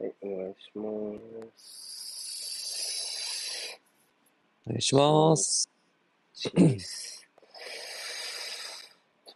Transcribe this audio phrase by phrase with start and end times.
[0.00, 0.82] はい、お願いしま
[1.56, 3.80] す。
[4.64, 5.68] お願いします。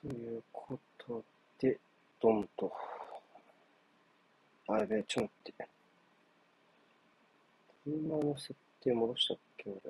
[0.00, 1.24] ということ
[1.58, 1.80] で、
[2.20, 2.72] ドンと。
[4.68, 5.68] あ、やべえ、ちょっと待って。
[7.82, 8.54] 車の設
[8.84, 9.80] 定戻したっけ、俺。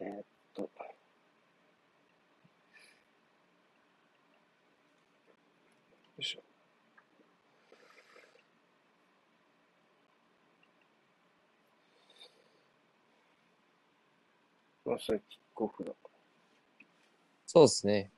[0.00, 0.24] えっ
[0.54, 0.62] と。
[0.62, 0.68] よ
[6.18, 6.42] いしょ。
[14.86, 15.92] まあ、それキックオフだ。
[17.46, 18.10] そうですね。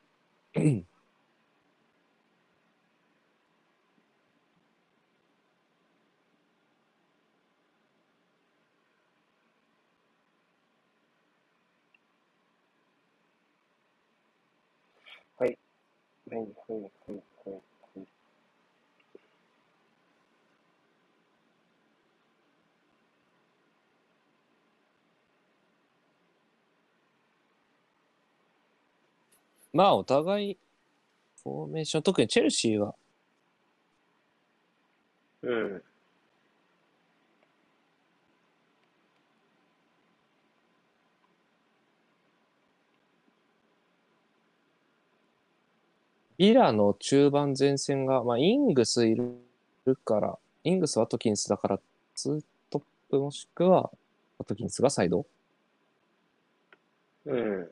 [15.39, 15.59] はい。
[16.41, 17.53] はい、はい、はい、はい。
[17.95, 18.09] はい
[29.73, 30.59] まあ、お互い、
[31.43, 32.95] フォーメーション、特にチェルシーは、
[35.43, 35.83] うん。
[46.39, 51.81] ビラの中盤前線が、まあ、イングスいるから、イングスはアトキンスだから、
[52.15, 53.91] ツートップもしくは、
[54.39, 55.27] アトキンスがサイド
[57.27, 57.71] うん。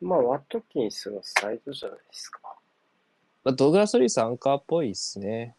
[0.00, 2.40] まあ、ワトキンスがサイドじゃないですか。
[3.42, 5.56] まあ、ドグラス・リースアンカーっぽいですね。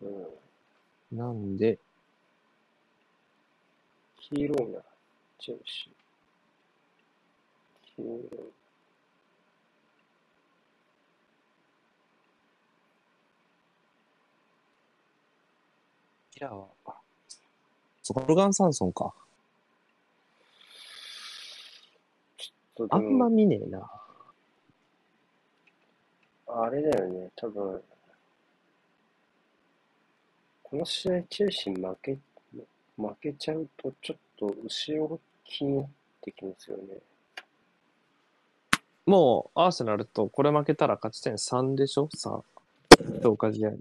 [0.00, 1.18] うん。
[1.18, 1.80] なんで、
[4.20, 4.78] 黄色いな、
[5.40, 5.99] チェルシー。
[8.00, 8.50] い。
[16.34, 16.94] ビラは、あ
[18.02, 19.12] ソルガン・サンソンか。
[22.88, 23.90] あんまも、見ねえな。
[26.46, 27.82] あれだよね、多分、
[30.62, 32.18] この試合、チェルシー負け、
[32.96, 35.88] 負けちゃうと、ちょっと後ろが気になっ
[36.22, 37.09] てきますよね。
[39.10, 42.08] もう、アーセナルとこれ負けたら勝ち点3でしょ？
[42.14, 42.44] さあ、
[43.20, 43.72] 強化試合。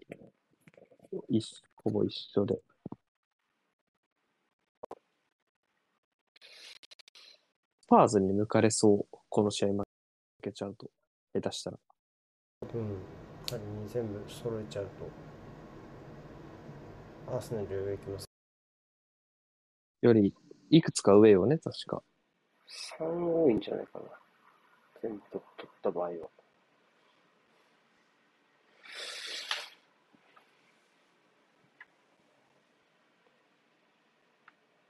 [1.29, 2.59] 一ほぼ一緒で。
[7.79, 9.18] スパーズに抜かれそう。
[9.29, 9.84] この試合負
[10.41, 10.89] けちゃうと。
[11.35, 11.78] 下手したら。
[12.63, 12.97] うん、
[13.47, 14.88] 仮に全部揃えちゃう
[17.28, 18.25] と、アーセナル上行きます。
[20.01, 20.34] より、
[20.72, 22.01] いくつか上よね、確か。
[23.00, 24.06] 3多いんじゃないかな。
[25.01, 26.15] 全部取った場合は。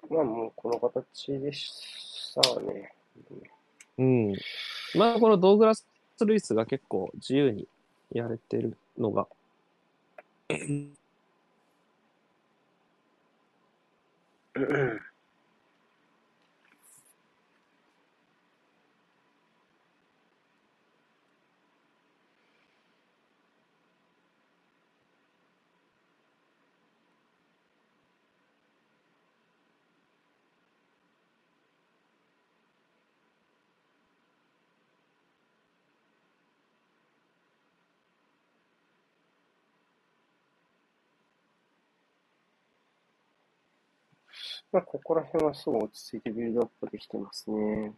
[0.10, 2.92] まあもうこの形でしたね。
[3.98, 4.34] うん。
[4.96, 5.86] まあ、このドーグラス・
[6.22, 7.68] ルイスが結構自由に
[8.12, 9.28] やれてるのが。
[44.72, 47.94] まあここら辺はすごい落ち着いてビルドアップできてますね。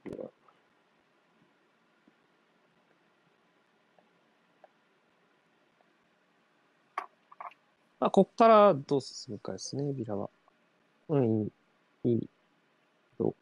[7.99, 10.31] まあ、ここからどう進むかですね、ビラは。
[11.09, 11.47] うん、い
[12.03, 12.13] い。
[12.13, 12.29] いい。
[13.19, 13.35] どう？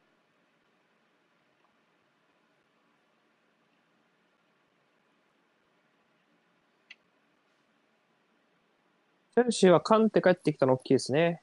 [9.33, 11.41] チェルシーはカンテ帰ってきたの大きいですね。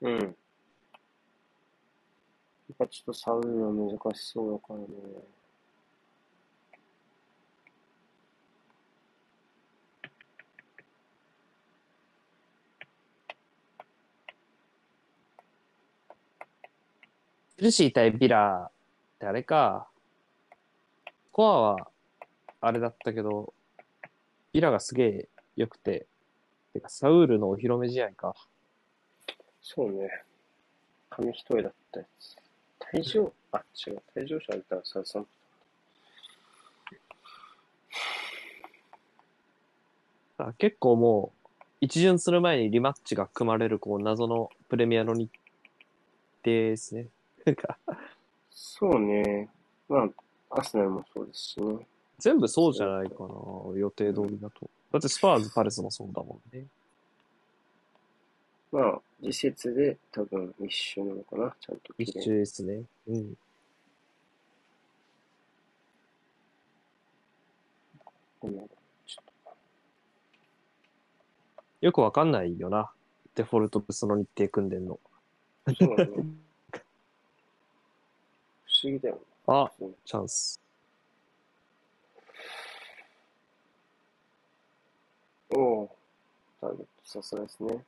[0.00, 0.36] うん。
[2.80, 4.86] やっぱちょっと触るのは難しそうだからね。
[17.58, 18.70] チェルシー対ビラっ
[19.18, 19.86] てあれか。
[21.32, 21.90] コアは、
[22.62, 23.52] あれだったけど、
[24.54, 26.06] ビラがすげえ良くて、
[26.72, 28.34] てか、サウールのお披露目試合か。
[29.60, 30.08] そうね。
[31.10, 32.39] 紙一重だったやつ。
[32.92, 34.02] 退場、あ、違う。
[34.16, 35.28] 退場者いたらサウサンプ
[40.38, 41.48] あ結構もう、
[41.80, 45.30] 一巡する前にリマッチが組まれる、こう、謎のプレミアの日
[46.42, 47.06] 程ですね。
[47.44, 47.78] なんか、
[48.50, 49.48] そうね。
[49.88, 50.08] ま
[50.50, 51.86] あ、アスナルもそうですしね。
[52.18, 54.68] 全部そうじゃないかな、予定通りだと。
[54.92, 56.66] だってスパーズ、パレスもそうだもんね。
[58.72, 61.54] まあ、次節で多分一周なのかな？
[61.60, 62.82] ちゃんと一綺麗周ですね。
[63.08, 63.36] うん。
[71.80, 72.90] よくわかんないよな。
[73.34, 74.98] デフォルトでその日程組んでんの。
[75.66, 76.12] とそうだね。
[76.12, 76.18] 不
[78.82, 79.20] 思議だよね。
[79.46, 79.70] あ、
[80.04, 80.60] チャンス。
[85.54, 85.96] おお、
[86.60, 87.84] ターゲットさすがですね。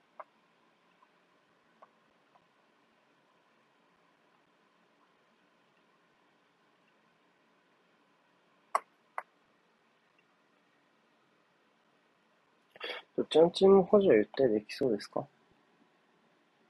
[13.16, 15.26] どっちのチーム補助ゆったりできそうですか？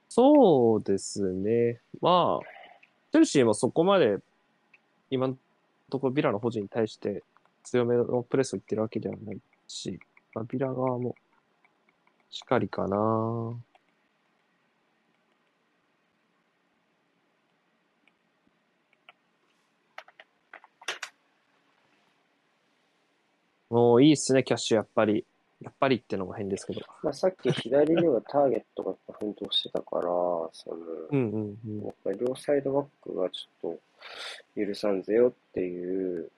[0.08, 1.80] そうですね。
[2.00, 2.46] まあ、
[3.12, 4.18] チェルシーもそこまで、
[5.10, 5.36] 今の
[5.88, 7.22] ところビラの保持に対して
[7.62, 10.00] 強めのプレスを言ってるわけではないし、
[10.34, 11.14] まあ、ビラ側も
[12.30, 12.96] しっかりかな。
[23.70, 25.24] もういいっすね、キャッシュ、やっぱり。
[25.62, 26.80] やっぱりってのも変ですけど。
[27.02, 30.76] まあ、さっき左ではターゲットが奮闘してたから、その、
[31.10, 31.84] うんうんうん。
[31.84, 33.78] やっぱり両サイドバックがちょっ
[34.56, 36.30] と許さんぜよっていう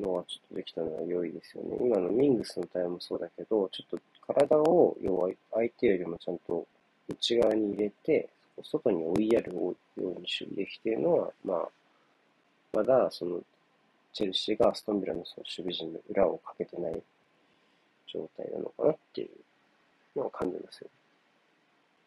[0.00, 1.76] のがちょっとできたのは良いですよね。
[1.80, 6.66] 今のミングスの対応もそうだけど、ちょっと体を要は相手よりもちゃんと
[7.08, 8.28] 内側に入れて、
[8.62, 11.68] 外に追いやるように守備できているのは、まあ、
[12.72, 13.40] まだその
[14.12, 17.02] チェルシーがアストンビラのその守備陣の裏をかけてない
[18.14, 20.88] 状態なのかなっていうのを感じますよ。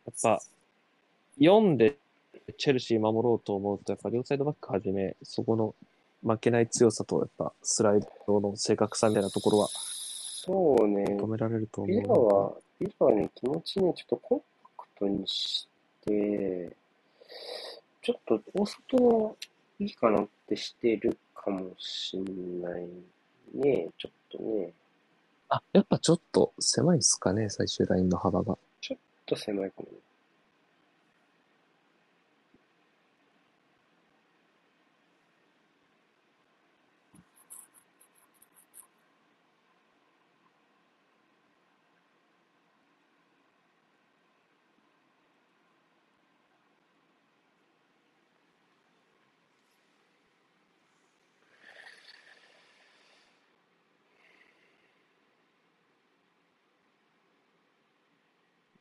[0.05, 0.41] やっぱ、
[1.39, 1.97] 4で
[2.57, 5.75] チェルシー守ろうと思うと、やっぱ両サイドバックはじめ、そこの
[6.23, 9.69] 負けない強さと、やっぱスライドの正確さみたいなところは
[10.47, 11.03] そうね。
[11.15, 12.07] 求められると思ビう。
[12.07, 15.67] ラは、ビラはね、気持ちね、ちょっとコンパクトにし
[16.05, 16.71] て、
[18.01, 19.35] ちょっと大外は
[19.79, 22.87] いいかなってしてるかもしんない
[23.53, 23.89] ね。
[23.97, 24.71] ちょっとね、
[25.49, 28.57] あ、やっぱちょっと狭いっすかね、最終ラインの幅が。
[28.81, 29.97] ちょっと狭いかもね。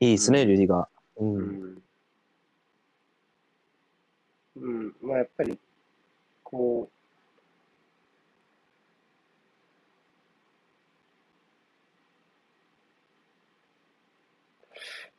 [0.07, 1.23] いいですね、うんリュディガー。
[1.23, 1.25] う。
[1.25, 1.83] うんん。
[4.57, 4.97] うん。
[5.03, 5.59] まあやっぱり、
[6.43, 6.89] こ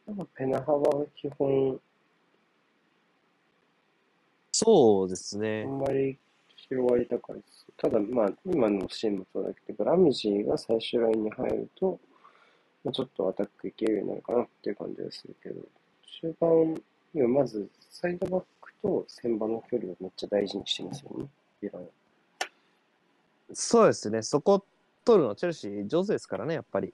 [0.08, 1.80] う、ペナ幅は基本、
[4.52, 5.64] そうですあね。
[5.66, 6.18] んまり
[6.56, 7.66] 広がり高いです。
[7.78, 12.00] ただ、まあ、今のシーンもそうだけど、ラムジーが最終ラインに入ると、
[12.84, 15.62] まあ、ちょっとアタックいけるようになるかなっていう感じがするけど、
[16.20, 16.82] 終盤
[17.14, 21.26] にはまず、サイドバックと先場の距離をめっちゃ大事にしてますよね、
[21.62, 21.88] ビラン。
[23.54, 24.22] そうですね。
[24.22, 24.64] そこ
[25.06, 26.94] 取るの、チェルシー上手ですからね、やっぱり。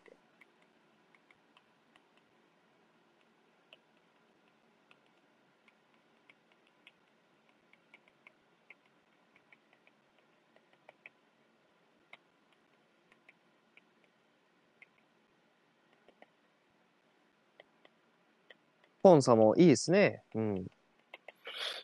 [19.03, 20.23] ポンサもいいですね。
[20.33, 20.65] うん。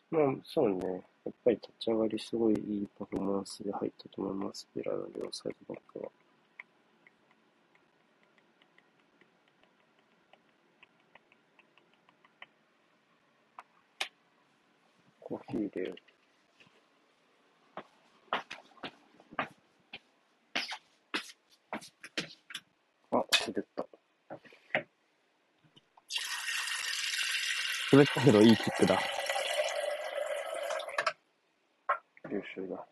[0.10, 1.04] まあ、そうね。
[1.26, 6.10] やっぱり立ち上がりすごいいいパフォーマンスで入ったと思います、ベラの両サイドバックは。
[15.20, 15.96] コーヒー入れよう。
[23.12, 23.86] あ、滑った。
[27.92, 29.00] 滑ったけどいいキックだ。
[32.32, 32.86] 優秀だ。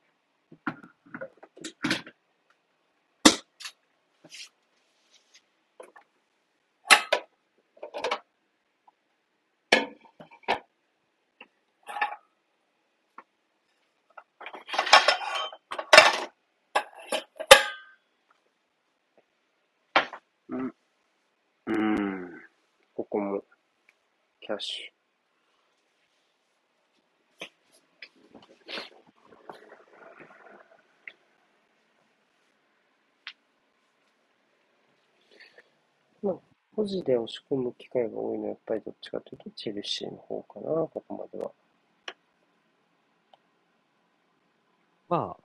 [23.10, 23.42] こも、
[24.58, 36.28] キャッシュ。
[36.28, 36.36] まあ、
[36.76, 41.52] 保持で押し込む機会が多いのは、やっぱりどっちかというと、チェルシーの方かな、ここまでは。
[45.08, 45.44] まあ、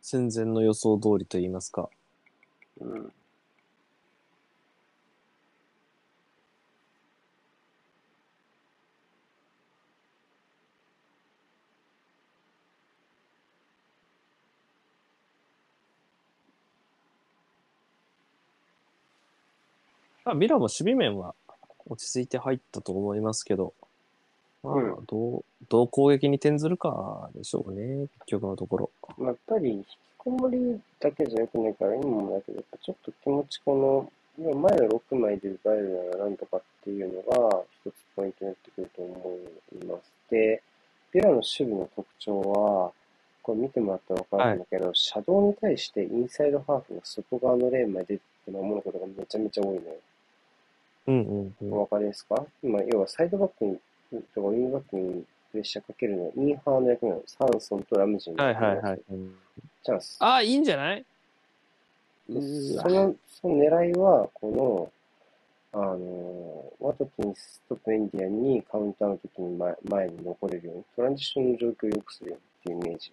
[0.00, 1.88] 戦前の予想通りと言いますか。
[20.32, 21.34] あ、ミラも守備面は
[21.86, 23.72] 落ち着いて入ったと思いますけど、
[24.62, 28.90] まあうん、どう、どう攻撃に転ずるかでしょうね、結局のところ。
[29.16, 29.86] まあ、やっぱり引き
[30.18, 39.38] こもりだけじゃよくないから、今もだけど、やっぱちょっと気持ちこの、前の6枚で奪えるならなんとかっていうのが一つポイントになってくると思
[39.82, 40.12] います。
[40.30, 40.62] で、
[41.12, 42.92] ビラの守備の特徴は、
[43.42, 48.16] これ見てもらったらわかるんだけど、シャドウに対してインサイドハーフが外側のレーンまで
[48.46, 49.96] 出て守ることがめちゃめちゃ多いのよ。
[51.08, 51.72] うんうんうん。
[51.72, 52.46] お分かりですか？
[52.62, 53.78] 今、要はサイドバックに、
[54.34, 57.22] とかウィングバックにプレッシャーかけるのはインハーの役なの。
[57.26, 59.00] サンソンとラムジンのはい役なのはいはい。
[59.10, 59.34] うん
[59.82, 60.16] チャンス。
[60.20, 61.04] ああ、いいんじゃない？
[62.28, 62.32] そ
[62.88, 64.92] の、その狙いは、こ
[65.72, 73.12] の、あの、ワトキンスとペンディアンにカウンターの時に前前に残れるように、トランジションの状況を良くするよっていうイメージ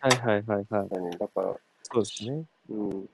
[0.00, 0.88] はいはいはいはい。
[0.90, 1.10] だね。
[1.18, 2.44] だから、そうですね。
[2.68, 2.88] うん。
[2.90, 3.08] 守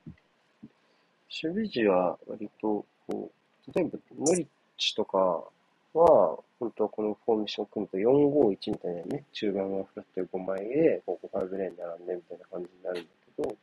[1.29, 3.31] 備時は割と、こう、
[3.75, 4.47] 例えば、ノリッ
[4.77, 5.17] チとか
[5.93, 13.55] は、本当はこのフォーメーション組むと451みたいなね、中盤がフラットで5枚で、ここ5レーン並んでみたいな感じになるんだけど、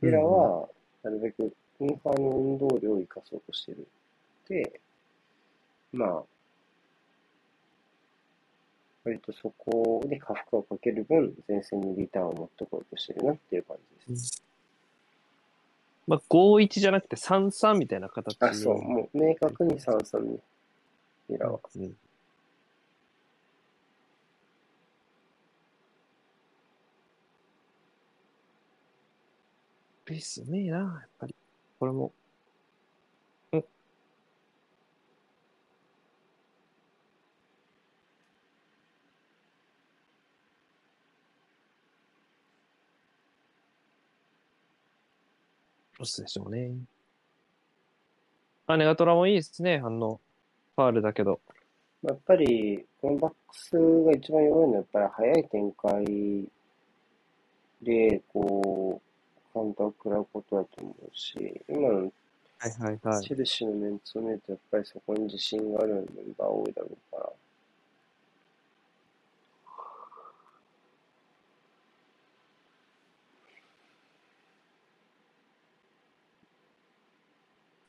[0.00, 0.68] ベラは、
[1.02, 3.86] なるべくインハーの運動量を生かそうとしてる。
[4.48, 4.80] で、
[5.92, 6.22] まあ、
[9.04, 13.76] 割とそこで過負荷をかける分、前線にリターンを持ってこようとしてるなっていう感
[14.06, 14.42] じです。
[16.06, 20.40] まあ、5-1じゃなくて3-3みたいな形あ、そう、もう明確に三三に、
[21.28, 21.60] ミラは。
[21.76, 21.96] うん
[30.20, 31.34] スうめえな、やっぱり。
[31.78, 32.12] これも。
[46.04, 46.72] ロスでしょうね。
[48.66, 49.80] あ、ネガトラもいいですね。
[49.82, 50.20] あの、
[50.76, 51.40] ファールだけど。
[52.02, 56.52] やっぱり、このバックスが一番弱いのは、やっぱり早い展開
[57.82, 62.12] で、こう、カウンターを食らうことだと思うし、今の
[62.58, 67.32] はいはいはチェルシーのメンツを見ると、やっぱりそこに自信があるメンバー多いだろうから、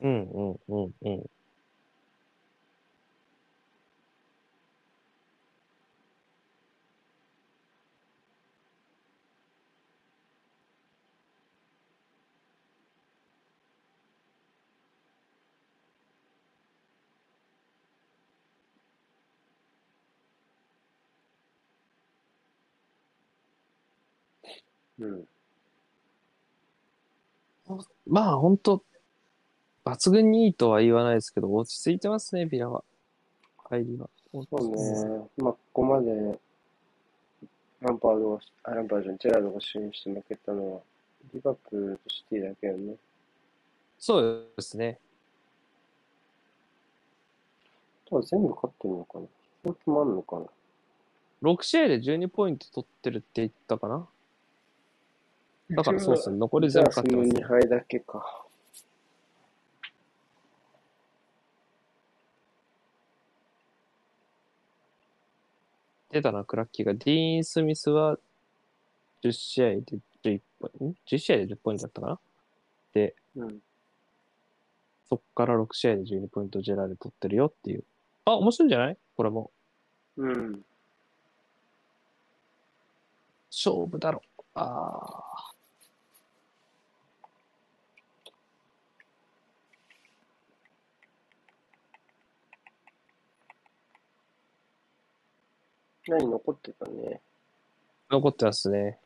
[0.06, 1.26] うんうんうんうん。
[25.00, 25.28] うん。
[28.08, 28.84] まあ、本当
[29.86, 32.84] 抜群にいいとは言わないですけど、落ち着いてますね、ビラは。
[33.70, 34.10] 入りは。
[34.32, 35.30] そうね。
[35.38, 36.40] まあ、ここまで、
[37.82, 40.82] ランパードが、あ、ランパードじゃないジェラードが主演して負けたのは、
[41.34, 42.96] リバプールとシティだけよね。
[44.00, 45.00] そうですね。
[48.08, 49.32] あとは全部勝ってるのかな引き
[49.64, 50.46] 分けもあんのかな
[51.52, 54.08] 6試合で12ポイント取ってるって言ったかな
[55.72, 57.44] だからそうですね、残り全部2勝ってますね。
[57.44, 58.45] 敗だけか。
[66.16, 66.94] 出たな、クラッキーが。
[66.94, 68.18] ディーン・スミスは
[69.22, 69.82] 10試合で
[70.24, 72.20] 11ポイント、ん ?10 試合で10ポイントだったかな？
[72.94, 73.60] で、うん。
[75.10, 77.84] そっから6試合で12ポイントジェラーで取ってるよっていう。
[78.24, 78.98] あ、面白いんじゃない？
[79.18, 79.52] これも。
[80.16, 80.66] うん。
[83.52, 84.22] 勝負だろ。
[84.54, 85.55] ああ。
[96.08, 97.22] 何残ってたね。
[98.12, 99.00] 残ってますね。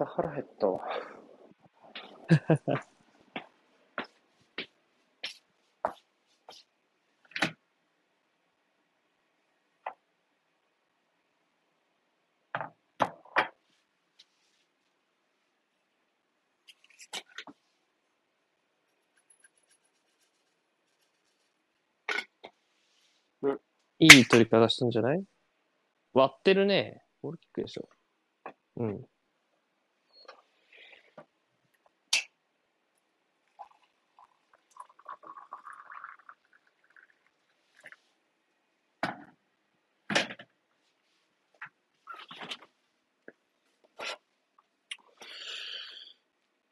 [0.00, 0.80] 々腹減ったわ。
[24.02, 25.22] いい取り方したんじゃない？
[26.14, 27.04] 割ってるね。
[27.20, 27.86] ゴールキックでしょ。
[28.76, 29.06] うん。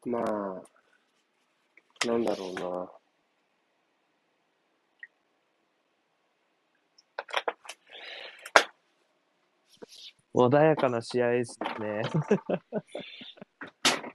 [0.08, 0.62] まあ、
[2.06, 2.90] なんだろうな。
[10.34, 12.02] 穏やかな試合ですね。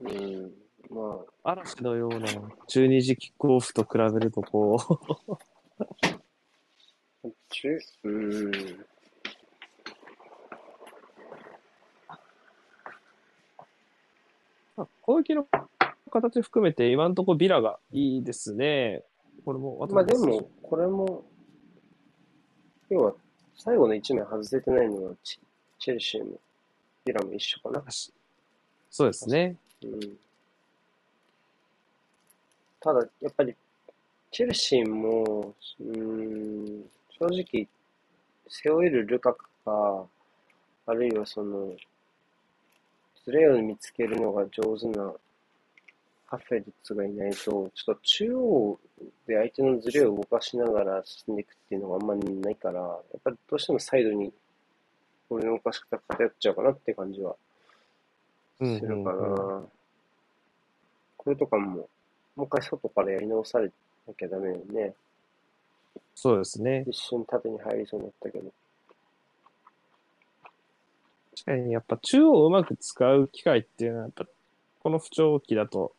[0.00, 0.52] うん。
[0.90, 2.26] まあ、嵐のような
[2.68, 4.76] 12時キックオフと比べると、こ
[7.22, 8.84] う、中、うん。
[14.76, 15.46] まあ攻撃の
[16.14, 19.02] 形含めて今のところビラがいいですね。
[19.44, 21.24] これもまあでも、これも、
[22.88, 23.14] 要は、
[23.56, 25.38] 最後の1名外せてないのはチ、
[25.78, 26.38] チェルシーも、
[27.04, 27.84] ビラも一緒かな。
[28.90, 29.56] そうですね。
[29.82, 30.00] うん。
[32.80, 33.54] ただ、やっぱり、
[34.30, 36.84] チェルシーも、うん、
[37.18, 37.68] 正直、
[38.48, 40.06] 背負えるルカクか、
[40.86, 41.72] あるいはその、
[43.24, 45.12] ズレを見つけるのが上手な
[46.26, 48.80] ハフェリッツがいないと、ちょっと中央
[49.26, 52.86] で相手のズレを動かしながら進んでいくっていうのがあんまりないから、や
[53.18, 54.32] っぱりどうしてもサイドに、
[55.30, 57.34] 俺の動かし方偏っちゃうかなって感じは
[58.60, 59.18] うんするかな。
[59.18, 59.68] うんうん
[61.24, 61.88] これとかも、
[62.36, 63.70] もう一回外からやり直され
[64.06, 64.94] なきゃダメよね。
[66.14, 66.84] そうですね。
[66.86, 68.52] 一瞬縦に入りそうになったけど。
[71.34, 74.26] 確かにやっぱ中央をうまく使う機会っていうのは、やっぱ
[74.80, 75.92] この不調期だと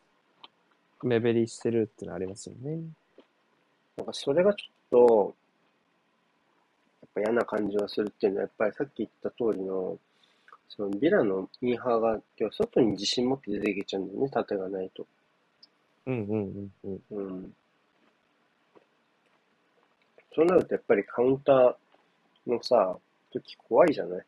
[1.02, 2.80] 目減りしてるってのはありますよね。
[3.96, 5.34] なんかそれがちょっと、
[7.02, 9.98] やっぱ嫌な感じがするっていうのは、やっぱりさっき言った通りの、
[10.68, 15.06] そのビラのミーハーが、今日外に自信持って出てきちゃうんだよね、縦がないと。
[16.06, 17.26] うんうんうんうん。
[17.28, 17.54] うん。
[20.34, 22.96] そうなるとやっぱりカウンターのさ、
[23.32, 24.24] 時怖いじゃない？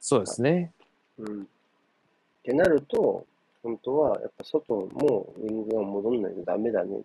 [0.00, 0.72] そうですね。
[1.18, 1.42] うん。
[1.42, 1.46] っ
[2.42, 3.24] てなると、
[3.64, 7.00] 本当はやっぱ外もウィングが戻んないとダメだね。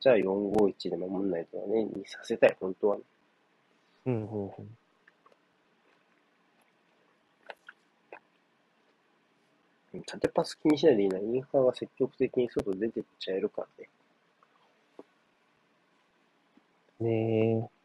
[0.00, 3.02] じゃあ451で守んないとね、にさせたい、本当はね。
[4.06, 4.50] うんうんう
[10.06, 11.18] 縦パス気にしないでいいな。
[11.18, 13.88] インハーが積極的に外出てっちゃえるからね。
[17.00, 17.78] ねえ。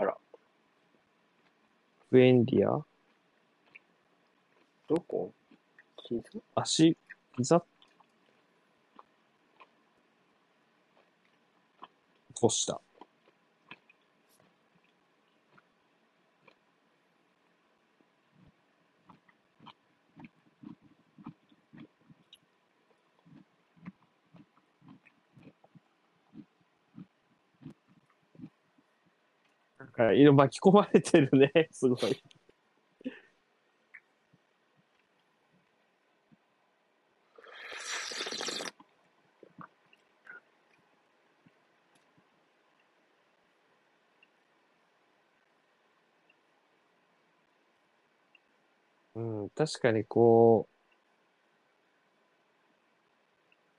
[0.00, 0.16] あら、
[2.10, 2.84] フエンディア？
[4.88, 5.32] どこ？
[5.96, 6.22] 膝
[6.56, 6.96] 足、
[7.36, 7.64] 膝？
[12.42, 12.80] 越した。
[30.00, 32.22] なんか、色巻き込まれてるね、 すごい。
[49.16, 50.80] うん、確かにこう、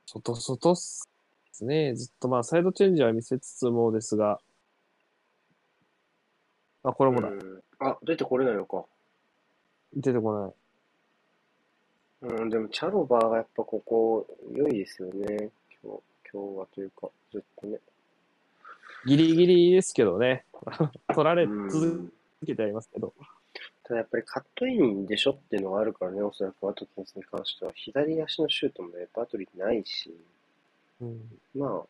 [0.06, 1.10] 外外っす
[1.62, 1.96] ね。
[1.96, 4.40] ずっとまあ、サイドチェンジは見せつつもですが、
[6.84, 7.28] あ、これもだ。
[7.30, 8.86] うんあ、出てこれないのか。
[9.96, 10.54] 出てこ
[12.22, 12.34] ない。
[12.34, 15.50] うん、でもチャロバーがやっぱここ良いですよね。
[15.84, 17.80] 今日、今日はというか、ずっとね。
[19.08, 20.46] ギリギリですけどね。
[21.14, 22.14] 取られうん続
[22.46, 23.14] けてありますけど。
[23.84, 27.72] ただやっぱりカットインでしょっていうのがあるからね、おそらくワトキンスに関しては。
[27.74, 30.16] 左足のシュートもレパートリーないし、
[31.02, 31.84] うん、ま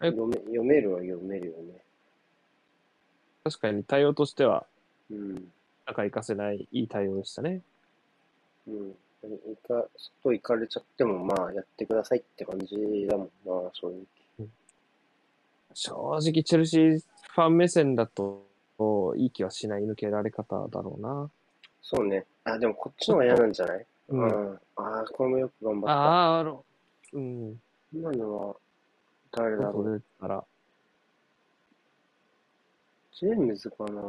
[0.00, 1.85] あ、え読め読めるは読めるよね。
[3.48, 4.66] 確かに対応としては、
[5.08, 5.52] うん。
[5.86, 7.62] 中行かせないいい対応でしたね。
[8.66, 8.90] うん。
[8.90, 14.48] いか外行かれちゃっても、まあ、やってくださいって感じだもんな、正直。
[15.74, 18.44] 正直、チェルシーファン目線だと、
[19.16, 21.30] いい気はしない抜けられ方だろうな。
[21.82, 22.26] そうね。
[22.42, 23.86] あ、でもこっちの方が嫌なんじゃない？
[24.08, 24.22] うん。
[24.22, 24.60] うん。
[24.74, 25.92] ああ、これもよく頑張った。
[25.92, 26.64] ああ、あの、
[27.12, 27.60] うん。
[27.92, 28.56] 今のは、
[29.30, 29.84] 誰だろう？
[29.84, 30.44] それから、
[33.16, 34.02] ジェームズかな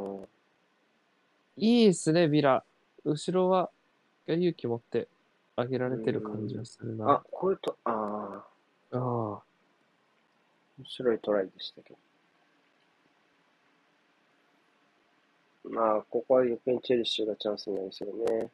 [1.55, 2.65] いいですね、ビラ。
[3.05, 3.71] 後ろは、
[4.27, 5.07] 勇気持って
[5.55, 7.09] 上げられてる感じがするな。
[7.13, 7.89] あ、これと、あ
[8.91, 8.99] あ、ああ。
[10.77, 11.93] 面白いトライでしたけ
[15.63, 15.71] ど。
[15.71, 18.51] まあ、ここは逆にチェルシーがチャンスになりそうね。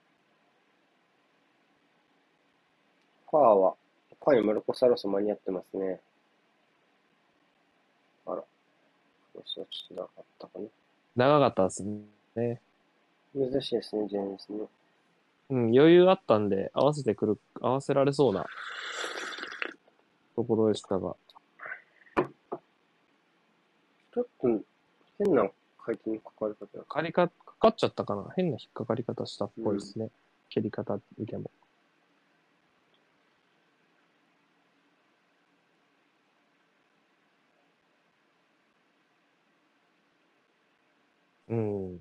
[3.32, 3.76] ファーは、
[4.24, 6.00] ファーにマルコ・サロス間に合ってますね。
[8.28, 8.44] あら。
[9.40, 10.66] かったかな。
[11.16, 11.84] 長かったです
[12.36, 12.62] ね。
[13.36, 14.68] 難しいですね、ジェームズね。
[15.50, 18.46] うん、余裕あったんで、合わせてくる、合わせられそうな
[20.36, 21.16] ところでしたが。
[24.14, 24.48] ちょっと
[25.18, 30.10] 変な回転にかかる方だかかりか、かかっちゃったかな変な引っかかり方したっぽいですね。
[30.50, 31.50] 蹴り方見ても。
[41.50, 42.00] うん。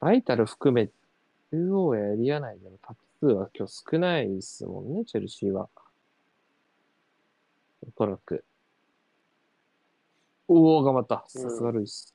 [0.00, 0.88] バイタル含め、
[1.50, 5.68] 中央やエリア内でのタッ数は今日少ないですもんね、チェルシーは。
[7.86, 8.44] おそらく。
[10.46, 11.24] おお、頑張った。
[11.26, 12.14] さすがルイス。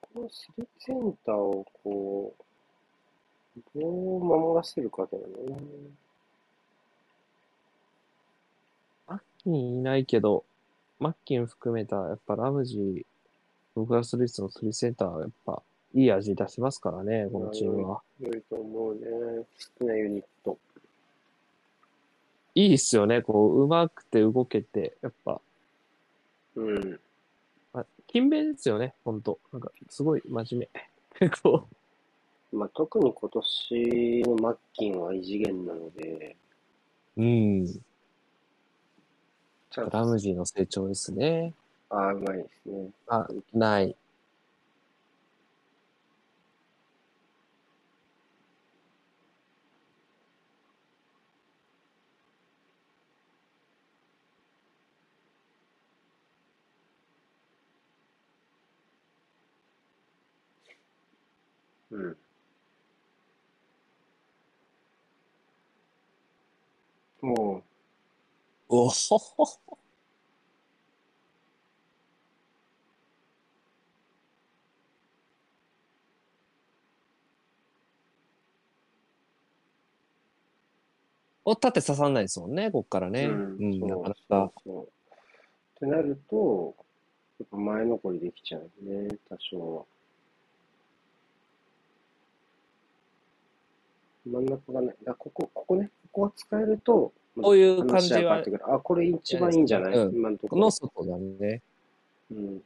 [0.00, 5.56] このスリーセンターをこう、どう守らせるかだよね。
[9.06, 10.44] マッキンいないけど、
[10.98, 13.09] マッキン含めた、やっぱラムジー、
[13.80, 15.62] ドグラス・ルイスのスリーセンターはやっぱ、
[15.94, 18.02] いい味出しますからね、このチームは。
[18.20, 19.00] 良いと思うね。
[19.00, 20.58] 好きなユニット。
[22.54, 25.40] いいっすよね、こう、上手くて動けて、やっぱ、
[26.56, 27.00] うん。
[27.72, 29.38] あ勤勉ですよね、ほんと。
[29.52, 30.68] なんか、すごい真面
[31.20, 31.30] 目。
[31.42, 31.66] こ
[32.52, 36.36] まあ、特に今年のマッキンは異次元なので、
[37.16, 37.22] う。
[37.22, 37.66] うん。
[39.90, 41.54] ラムジーの成長ですね。
[41.90, 42.90] ああ、うまいですね。
[43.08, 43.96] あ、ない。
[61.90, 62.16] うん。
[67.22, 67.62] も
[68.68, 69.79] おほほほ。
[81.56, 83.26] 縦刺さんないですもんね、こっからう、ね。
[83.26, 84.52] ううん、そうなかなそうか。
[84.64, 84.84] そう。
[84.84, 84.88] っ
[85.80, 86.74] てなると、
[87.38, 89.84] やっぱ前残りできちゃうね、多少は。
[94.26, 94.96] 真ん中がない。
[95.02, 100.70] だここ、ここね、ここは使えると、こういう感じは話変わってくるあ、これ一番いいんじゃない、うん今のところこの。
[100.70, 101.62] 外だね。
[102.30, 102.62] うん。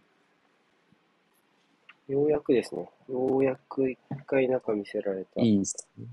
[2.09, 2.91] ようやくですね。
[3.09, 5.41] ようやく一回中見せられた。
[5.41, 6.07] いいっすね。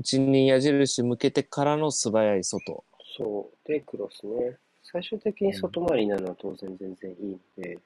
[0.00, 2.84] 一人矢印向けてからの素早い外。
[3.16, 3.68] そう。
[3.68, 4.56] で、クロスね。
[4.82, 7.78] 最終的に外回りになるのは当然全然いいので、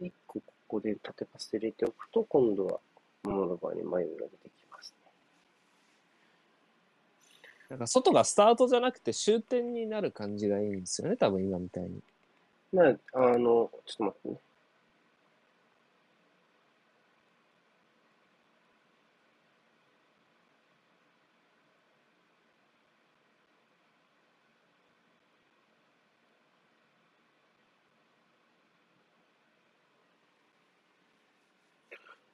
[0.00, 2.80] 一個ここで縦パスで入れておくと、今度は
[3.24, 4.94] 守る側に迷いが出てきます
[7.68, 11.90] なんか外がスタートじゃなくて終点になる感じがいいんですよね、多分今みたいに。
[11.90, 12.02] ね。
[12.72, 14.40] まあ、あの、ちょっと待ってね。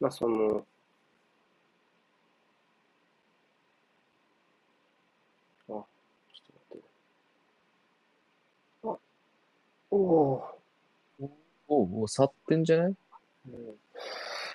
[0.00, 0.66] まあ、その、
[5.68, 5.86] あ、ちょっと待
[6.64, 6.82] ってね。
[8.84, 8.98] あ、
[9.90, 10.60] おお
[11.68, 12.94] おうおう、去ってんじゃない？
[13.48, 13.76] うん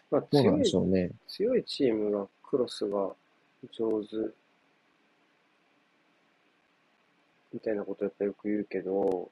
[0.09, 1.11] まあ、強いでしょうね。
[1.27, 3.15] 強いチームがクロスが
[3.71, 4.33] 上手
[7.53, 9.29] みたいなことやっぱよく言うけど、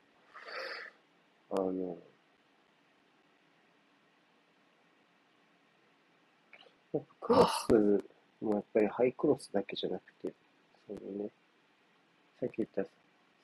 [1.51, 1.97] あの、なんか
[7.19, 8.03] クロス
[8.41, 10.33] もやっぱりハイクロスだけじゃなくて、
[10.87, 11.29] そのね、
[12.39, 12.83] さっき言った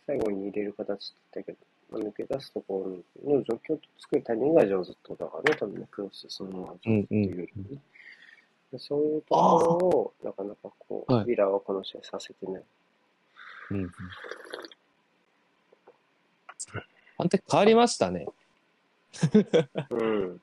[0.07, 0.97] 最後に入れる形っ
[1.31, 1.57] て言ったけど、
[1.91, 7.81] まあ抜け出すところの状況を作るタイミングが上手ってことだからね、多分ね、クロスそのまま上手っていうよりもね。
[8.71, 12.63] でそういうところを、なかなかこう、はいヴィラはこの試合させてない。
[13.71, 13.91] うん。
[17.17, 18.27] 判定変わりましたね。
[19.89, 20.41] うん。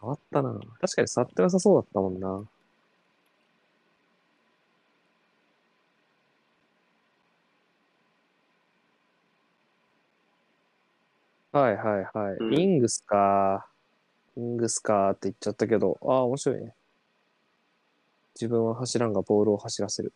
[0.00, 0.52] 変わったな。
[0.80, 2.48] 確かに触ってなさそうだったもんな。
[11.52, 12.36] はいはいはい。
[12.38, 13.66] うんイングスか。
[14.36, 16.74] イングスかって言っちゃったけど、ああ、面白いね。
[18.36, 20.12] 自分は走らんがボールを走らせる。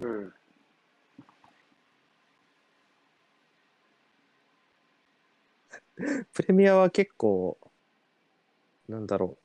[0.00, 0.32] うん。
[6.38, 7.58] プレミアは結構、
[8.88, 9.36] なんだろ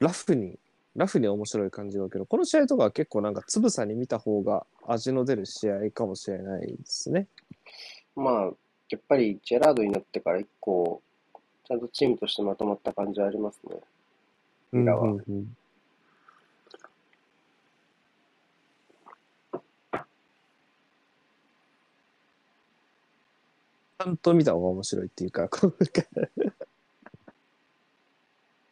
[0.00, 0.58] う、ラフに、
[0.96, 7.26] ラフに面白い感じだけど、この試合とかは結構なんかつぶさに見た方が味の出る試合かもしれないですね。
[8.16, 8.50] まあ、
[8.88, 11.02] やっぱりジェラードになってから一個、
[11.68, 13.76] ちゃんとチームとしてまとまった感じはありますね。
[14.72, 15.56] ミラはうんうんうん
[24.06, 25.76] んと見た方が面白いっていうか、こう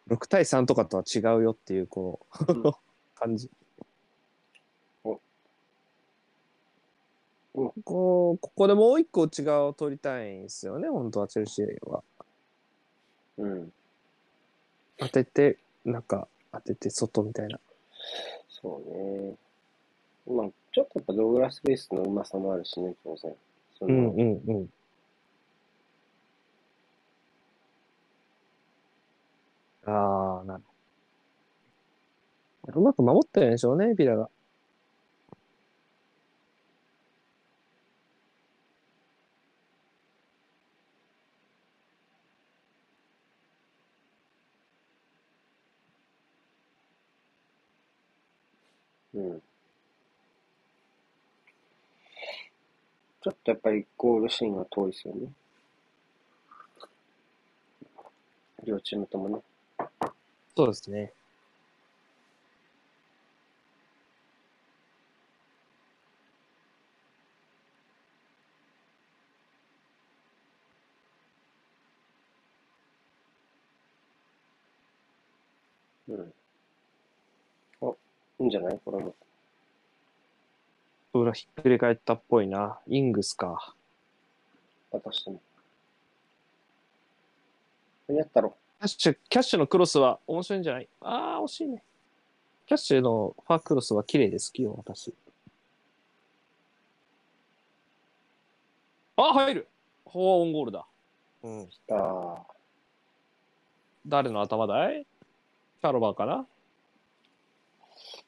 [0.08, 2.72] 6対3とかとは違うよっていう、こうんう、
[3.14, 3.50] 感じ。
[5.04, 5.20] お
[7.54, 12.02] うんここ、ここでもう一個内側を取りたいんですよね、本当はチェルシーは。
[13.38, 13.72] うん。
[14.98, 17.58] 当てて、中、当てて、外みたいな。
[18.48, 19.36] そうね。
[20.26, 23.34] まあ、ちょっとやっぱドーグラスベースのうまさもあるしね、当然。
[23.78, 24.68] その、うんうんうん。
[29.84, 30.62] ああ、なる
[32.62, 32.80] ほど。
[32.80, 34.28] うまく守ってるんでしょうね、ビラが。
[49.14, 49.42] うん。
[53.22, 55.32] ちょっとやっぱりゴールシーンが遠いですよね。
[58.64, 59.42] 両チームともね。
[60.54, 61.12] そうですね。
[76.08, 76.34] うん。
[77.80, 77.94] あ、
[78.40, 78.80] いいんじゃない？
[78.84, 79.14] これも。
[81.14, 82.78] 裏ひっくり返ったっぽいな。
[82.88, 83.74] イングスか。
[84.90, 85.40] 渡しても。
[88.08, 90.88] 何やったろキャッシュ、キャッシュのクロスは面白いんじゃない？
[91.00, 91.82] ああ、惜しいね。
[92.66, 95.14] キャッシュのファークロスは綺麗で好きよ、私。
[99.16, 99.68] あ、入る
[100.10, 100.86] フォアオンゴールだ。
[101.42, 101.68] うん。
[101.90, 102.42] ああ、
[104.06, 105.06] 誰の頭だい？
[105.80, 106.46] キャロバーかな？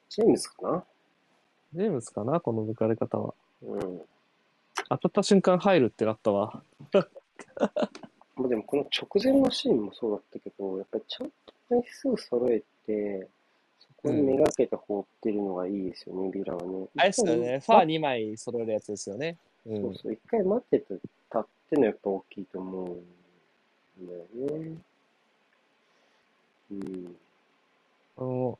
[0.09, 0.85] ジェームズかな？
[1.75, 2.41] ジェームスかな？
[2.41, 3.35] この抜かれ方は。
[3.63, 4.01] うん。
[4.89, 6.63] 当たった瞬間入るってなったわ。
[8.37, 13.29] まあでもこの直前のシーンもそうだったけど、やっぱりちゃんと枚数揃えて、
[13.79, 16.87] そこにめがけて放ってるのがいいですよね、ビラはね。
[16.97, 17.61] あれですよね。
[17.61, 19.37] ファー2枚揃えるやつですよね。
[19.67, 19.77] う。
[19.77, 21.03] そうんそう、一回待ってて、立
[21.37, 24.25] ってのやっぱ大きいと思うんだよ
[24.59, 24.79] ね。
[26.71, 27.17] うん。
[28.17, 28.59] あの、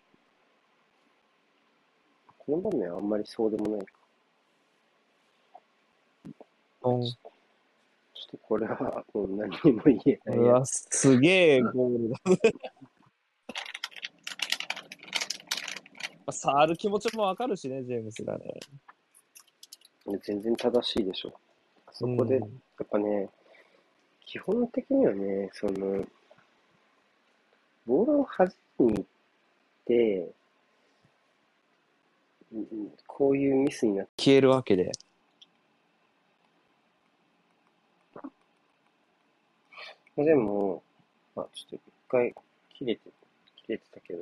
[2.39, 3.93] この場面はあんまりそうでもないか。
[6.85, 12.19] うんちょっとこれはもう何にも言えないうやわ、すげえゴールだ
[16.33, 18.55] 触る気持ちもわかるしね、ジェームスがね。
[20.21, 20.27] つ。
[20.27, 21.33] 全然正しいでしょ。
[21.93, 23.29] そこで、うんやっぱね、
[24.27, 26.05] 基本的にはね、その、
[27.87, 29.05] ボールを弾きに行っ
[29.87, 30.33] て、
[32.53, 34.91] うんこういうミスになって、消えるわけで。
[40.17, 40.83] でも、
[41.35, 42.35] まあ、ちょっと一回
[42.79, 43.03] 切れて、
[43.57, 44.21] 切れてたけど、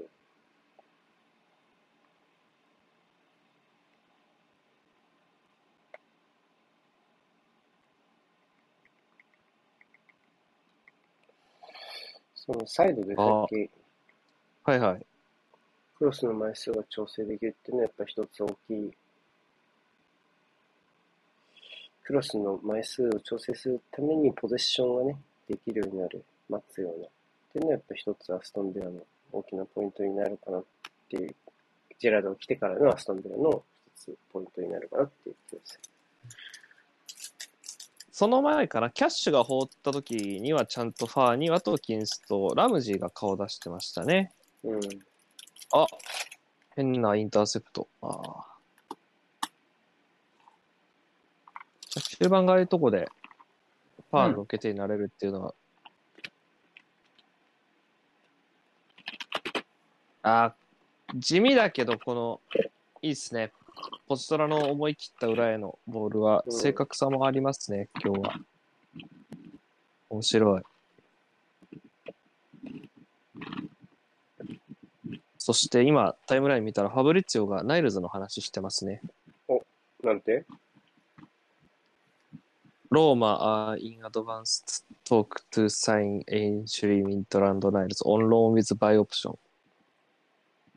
[12.35, 13.71] そのサイドでさっき
[14.65, 15.07] はいはい。
[15.99, 18.91] クロスの枚数が調整できるっていうのはやっぱ一つ大きい。
[22.03, 25.17] クロスの枚数を調整するためにポゼッションがね、
[25.49, 27.07] できるようになる、待つような。
[27.07, 27.11] っ
[27.53, 29.03] ていうのはやっぱ一つアストンビラの
[29.33, 30.65] 大きなポイントになるかなっ
[31.09, 31.35] ていう、
[31.99, 35.93] ジェラードが来てからのアストンビラの一つポイントになるかなっていう気がする
[38.11, 44.33] その前からキャッシュが放った時にはちゃんとファーにワトキンスとラムジーが顔出してましたね。
[44.63, 44.81] うん。
[45.73, 45.87] あ
[46.77, 47.89] 変なインターセプト。
[48.03, 48.47] ああ。
[52.19, 53.09] 終盤がああいうとこで
[54.13, 55.55] ファールの決定になれるっていうのは、
[60.23, 62.41] あー地味だけど、この、
[63.01, 63.53] いいっすね。
[64.07, 68.35] ポチトラの思い切った裏へのボールは、うん正確さもありますね、今日は。
[70.11, 70.63] 面白い。
[75.39, 79.01] そして今、タイムライン見たら、ファブリッツィオがナイルズの話してますね。
[80.05, 80.45] なんて？
[82.93, 89.39] ローマ are in advanced talk to sign Aintree Winterland Niles on loan with buy option。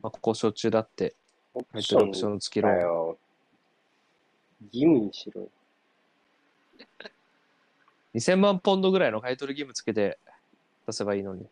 [0.01, 1.13] まあ、交渉中だって、
[1.53, 3.17] オプ入ってるオプションン付きローン。
[4.71, 5.49] 義務にしろよ。
[8.15, 10.17] 2000万ポンドぐらいの買い取り義務つけて
[10.87, 11.45] 出せばいいのに。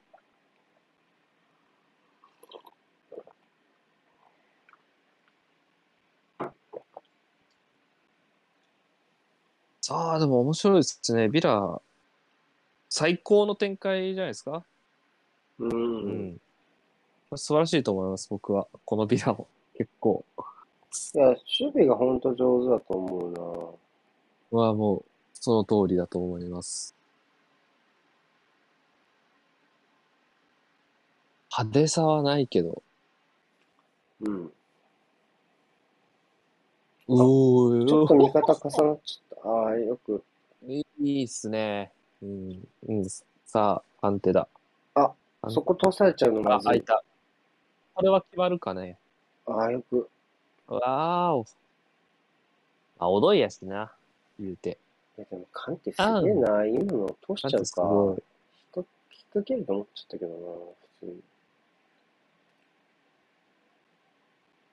[9.86, 11.28] さあ、でも面白いですね。
[11.28, 11.82] ビラ、
[12.88, 14.64] 最高の展開じゃないですか？
[15.60, 15.72] うん。
[15.72, 16.42] うん。
[17.36, 18.66] 素晴らしいと思います、僕は。
[18.86, 19.46] このビラを。
[19.78, 20.24] 結構。
[21.16, 21.38] いや、守
[21.74, 24.58] 備が本当上手だと思うな。
[24.58, 26.96] はもう、その通りだと思います。
[31.52, 32.82] 派手さはないけど。
[34.22, 34.54] うん。
[37.06, 39.23] おーちょっと味方重なっちゃった。
[39.44, 40.24] ああ、よく。
[40.66, 41.92] いいっすね。
[42.22, 42.68] うん。
[42.88, 43.06] うん、
[43.46, 44.48] さあ、判定だ。
[44.96, 45.14] あ、
[45.50, 46.60] そこ通されちゃうのまあ。
[46.62, 47.04] 開いた。
[47.94, 48.98] これは決まるかね。
[49.46, 50.10] ああ、よく。
[50.68, 51.46] わーお。
[53.00, 53.92] あ、おどいやしな。
[54.40, 54.78] 言うて。
[55.18, 56.66] いや、でも、カンテすげえな。
[56.66, 58.22] 今の通しちゃうすごか。
[58.22, 58.24] い。
[58.76, 58.86] 引っ
[59.34, 60.38] 掛けると思っちゃったけどな、
[61.02, 61.22] 普通に。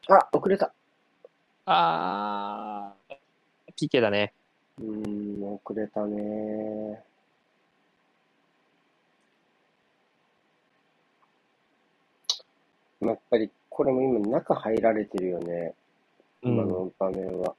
[0.09, 0.72] あ、遅れた。
[1.66, 3.16] あー。
[3.76, 4.33] PK だね。
[4.81, 7.03] うーん、遅れたね。
[13.01, 15.75] やっぱり、これも今中入られてるよね。
[16.43, 16.53] うん。
[16.53, 17.55] 今の場面は。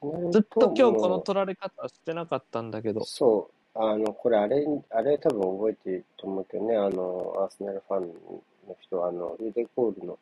[0.00, 3.04] てなるずっと今日この取られ方してなかったんだけど。
[3.04, 8.08] そう、あの、これあれ、あれ多分覚えてると思うけどね、あの、アーセナルファン
[8.68, 10.18] の人、あの、ユデコールの、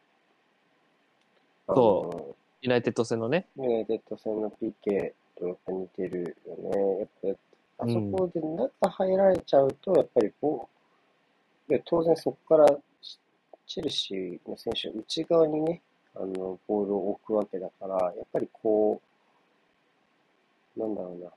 [1.68, 3.46] あそユナイテッド戦のね。
[3.56, 3.62] う。
[3.62, 6.98] ユナイテッド戦の PK とやっぱ似てるよね。
[7.24, 7.36] やっ
[7.78, 10.68] ぱ、あそこで中入られちゃうと、やっぱりこ
[11.68, 12.66] う、で当然そこから
[13.66, 15.82] チェルシーの選手は内側にね、
[16.14, 19.00] あの、ボールを置くわけだから、やっぱりこ
[20.76, 21.30] う、なんだろうな。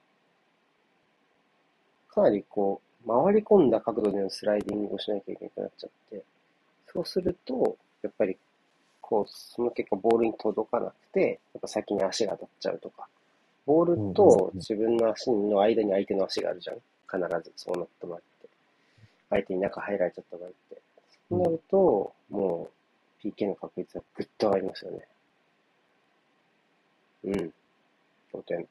[2.10, 6.24] かなりこう、回り込んだ角度でのスライディングをしなきゃいけなくなっちゃって、
[6.88, 8.38] そうすると、やっぱり、
[9.02, 13.08] こう、その結果ボールに届かなくて、やっぱ先に足が当たっちゃうとか、
[13.65, 16.78] ボールと自分の足の間に相手の足があるじゃん。
[17.12, 18.50] 必ず、そうなった場合って。
[19.30, 20.81] 相手に中入られちゃった場合って。
[21.29, 22.69] そうなると、も
[23.23, 25.08] う、PK の確率はぐっと上がりますよね。
[27.23, 27.54] うん。
[28.33, 28.67] 同点。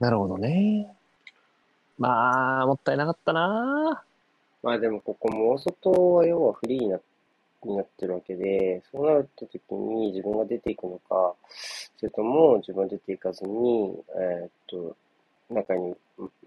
[0.00, 0.94] なるほどね。
[1.98, 4.02] まあ、もったいなかったな。
[4.62, 6.98] まあでもここも大外は要はフリーにな
[7.68, 11.34] になってるわけで、そうなった時に自分が出ていくのか、
[11.96, 14.96] それとも自分は出ていかずに、えーっと、
[15.50, 15.94] 中に、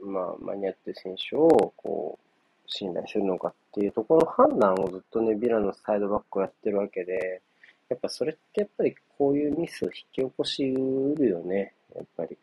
[0.02, 2.28] まあ、間に合ってる選手を、こう、
[2.68, 7.42] 信頼するのかっていうところの判断をずっとね、ビラのサイドバックをやってるわけで、
[7.90, 12.38] やっぱそれってやっぱりこういうミスを引き起こしうるよね、やっぱり。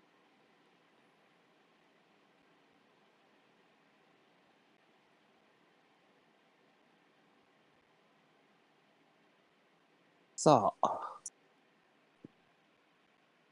[10.44, 11.00] さあ、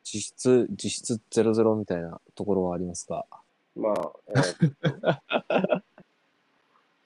[0.05, 3.25] 実質、実質0-0みたいなところはありますが。
[3.75, 5.83] まあ、えー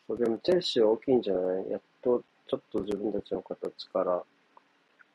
[0.09, 1.71] そうでもチェルシーは大きいんじゃない？
[1.71, 4.25] やっとちょっと自分たちの形から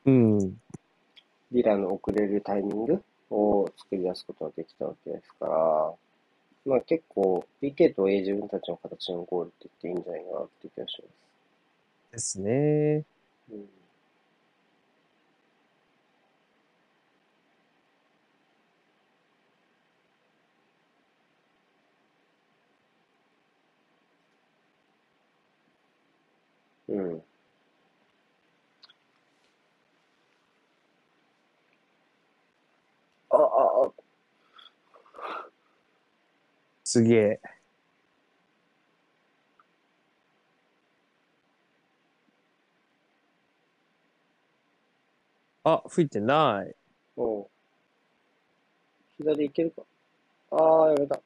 [0.06, 0.38] うん。
[1.50, 5.94] ビラの遅れるタイミングを作り出すことができたわけですから、
[6.64, 11.08] まあ結構 PK と A 自分たちの形のゴールって言っていいんじゃないかなって気がしま
[12.12, 13.04] ですね。
[13.50, 13.52] す。
[13.52, 13.68] うん
[26.92, 27.22] うん。
[33.30, 33.92] あ、あ、
[36.84, 37.40] すげえ。
[45.64, 46.74] あ、吹いてない。
[47.16, 47.48] お。
[49.16, 49.82] 左行けるか。
[50.52, 51.20] ああ、やめた。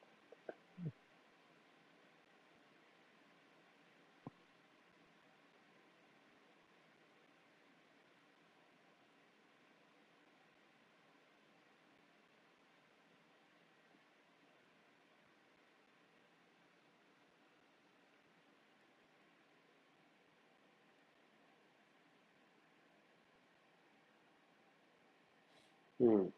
[26.07, 26.33] うん。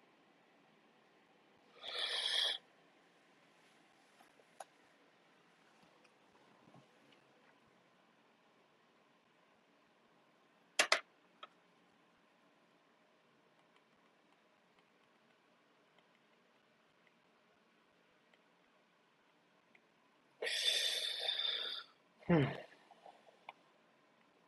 [22.29, 22.47] うん。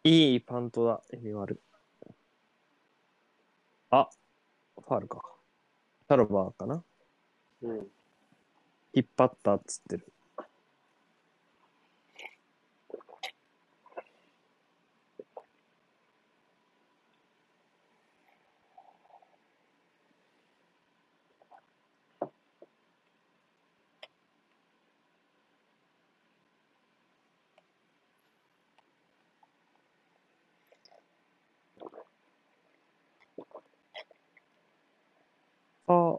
[0.03, 1.61] いいパントだ、エミワル。
[3.91, 4.09] あ、
[4.92, 5.22] ファールか。
[6.10, 6.84] タロバーかな
[7.62, 7.88] うん。
[8.94, 10.11] 引っ張ったっつってる。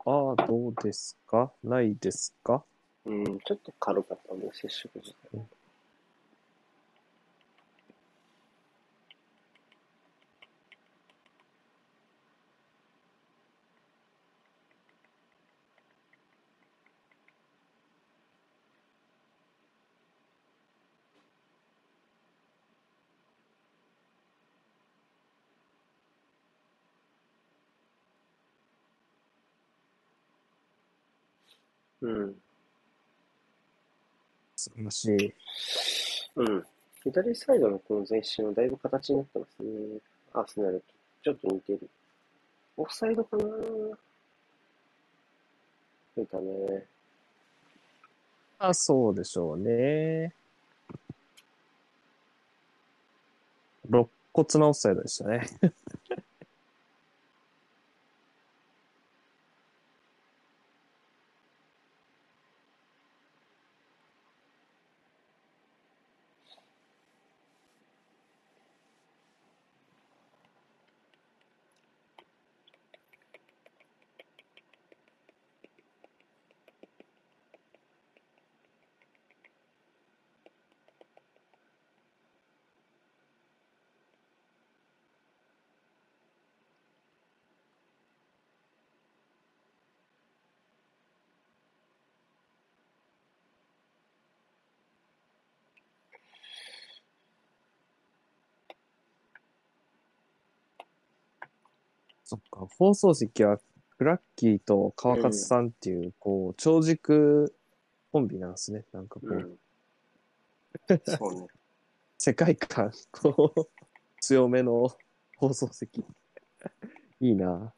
[0.07, 1.53] ああ、どうですか？
[1.65, 2.65] ないですか？
[3.05, 5.47] うん、ちょっと軽かったね、接触自体。
[32.03, 32.43] うん。
[34.57, 35.35] 素晴らしい。
[36.37, 36.65] うん。
[37.03, 39.99] 左サイドのこの前進はだいぶ形になってますね。
[40.33, 40.85] アーセナルと。
[41.25, 41.91] ちょっと似てる。
[42.77, 43.45] オフサイドかな
[46.17, 46.87] 出たね。
[48.59, 50.33] あ、そうでしょうね。
[53.91, 55.49] 肋骨のオフサイドでしたね。
[102.33, 103.59] そっか、放送席は
[103.99, 107.55] クラッキーと川勝さんっていう、こう、長軸
[108.11, 108.85] コンビなんですね。
[108.93, 109.59] なんかこう、うん。
[111.05, 111.47] そうね。
[112.19, 113.69] 世界観、こう、
[114.21, 114.89] 強めの
[115.37, 116.05] 放送席。
[117.21, 117.73] いいな。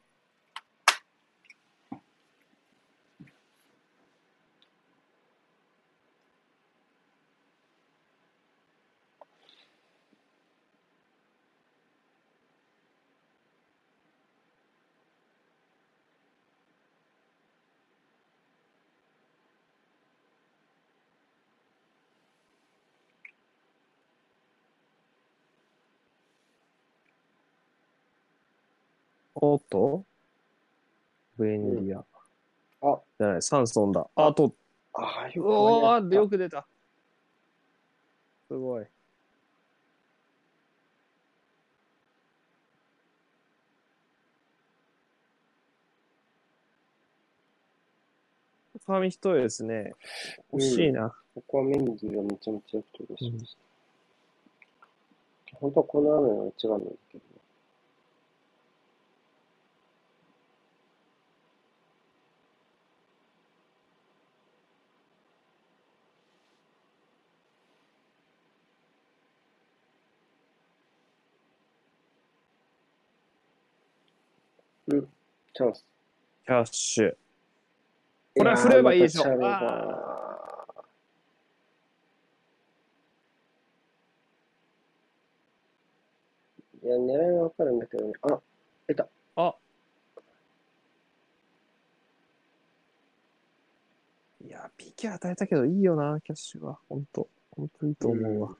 [29.53, 30.05] おっと？
[31.37, 32.05] ブエネリア。
[32.83, 34.07] あ、じゃない、サンソンだ。
[34.17, 34.55] あと、
[34.95, 36.67] ああ、よくお間に合ー、よく出た。
[38.49, 38.87] すごい。
[48.87, 49.95] 紙一重ですね。
[50.53, 51.15] 惜しいな。
[51.35, 53.57] ここはメンディーがめちゃめちゃよく取りしまし
[55.51, 55.57] た。
[55.57, 57.25] 本当はこの雨が一番なんだけど
[75.61, 75.67] ね。
[75.67, 75.87] うん、チャンス。
[76.45, 77.15] キャッシュ。
[78.37, 79.25] これは振ればいいでしょい
[86.87, 88.13] や、狙いはわかるんだけどね。
[88.23, 88.41] あ、
[88.87, 89.09] 出た。
[89.37, 89.55] あ
[94.45, 96.79] いや、PK 与えたけどいいよな、キャッシュは。
[96.89, 97.29] ほんと。
[97.53, 98.49] ほんといいと思うわ。
[98.49, 98.57] うん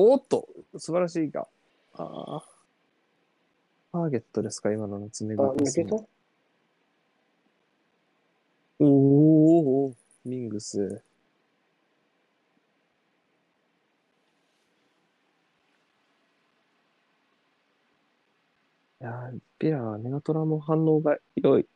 [0.00, 1.48] おーっと素晴らしいが。
[1.98, 2.44] ああ。
[3.92, 5.54] ターゲットですか、今の夏目あ、が。
[5.54, 9.94] 抜けたおーおー
[10.24, 11.02] ミングス。
[19.00, 21.66] いやー、ビラはネガトラも反応が良い。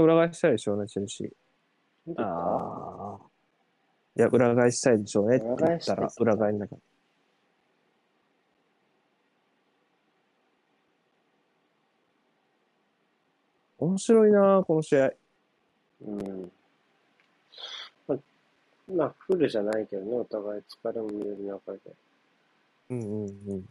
[0.00, 2.22] これは裏返したいでしょうね、チェルシー。
[2.22, 3.18] ああ。
[4.16, 6.84] いや、裏返したいでしょうねって言ったら裏返んなかった。
[13.84, 15.12] 面白いなこの試合。
[16.06, 16.52] うん。
[18.06, 18.18] まあ、
[18.88, 21.78] まあ、フルじゃないけどね、お互い疲れも見える中で。
[22.90, 23.64] うんうんうん。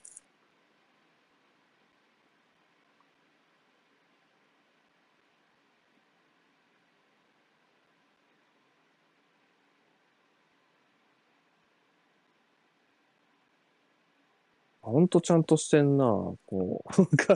[14.84, 16.38] ほんとちゃんとしてんなこ
[16.86, 17.18] う。
[17.18, 17.32] ち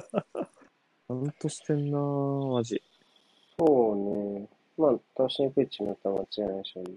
[1.10, 2.82] ゃんとしてんなマジ。
[3.58, 4.50] そうね。
[4.78, 6.96] まあ、倒しにくいチームだったら間違いないでしょうね。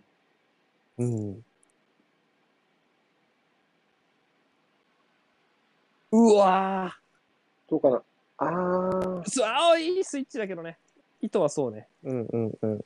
[0.99, 1.45] うん。
[6.13, 6.97] うわ
[7.69, 8.03] どうかな
[8.39, 10.79] あー、ーすあーいいスイッチだけどね。
[11.21, 11.87] 意図はそうね。
[12.03, 12.85] うんうんうん。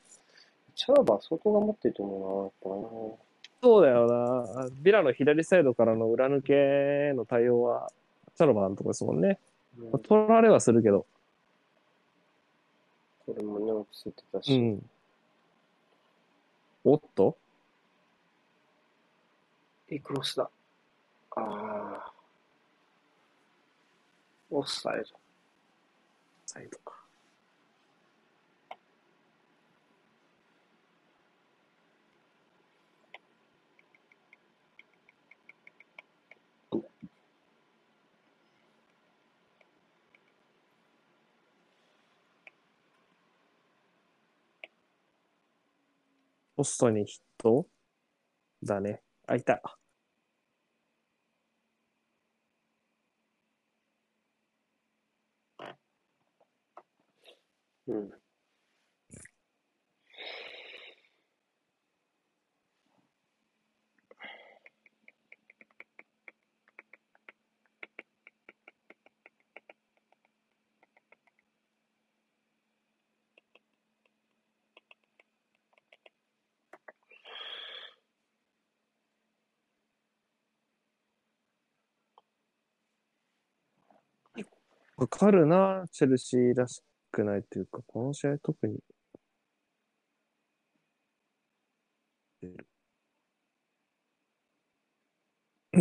[0.75, 3.24] チャーバー相当頑張ってると思うな、やっぱな。
[3.65, 4.69] そうだよな。
[4.83, 7.91] ビラの左サイドからの裏抜けの対応は、
[8.37, 9.39] チャロバーのとこですもんね。
[9.79, 11.07] うん取られはするけど。
[13.25, 14.59] これもね、落ち着いてたし。
[14.59, 14.85] ん。
[16.85, 17.39] おっと？
[19.91, 20.51] いいクロスだ。
[21.31, 22.13] ああ。
[24.51, 25.05] オフサイド。
[26.45, 27.04] サイドか。
[46.57, 47.69] ポストにヒット
[48.63, 49.03] だね。
[49.29, 49.63] あ、いた。
[57.87, 58.24] うん。
[85.05, 86.83] わかるな、チェルシーらし
[87.13, 88.79] くないというか、この試合特に。
[92.43, 92.57] うん。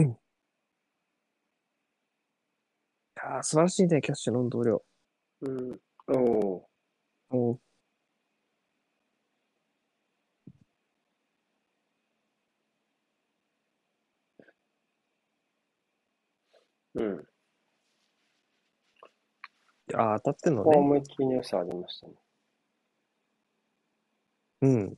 [0.01, 0.15] い
[3.15, 4.83] やー素晴らしいね、キャッシュの運動量。
[5.41, 5.79] うん。
[6.09, 6.13] お
[6.57, 6.69] お
[7.31, 17.01] もー。
[17.01, 17.27] うん。
[19.93, 20.81] う、あー当たってんのここはね。
[20.81, 22.13] 思いっきりの良さありましたね。
[24.61, 24.97] うん。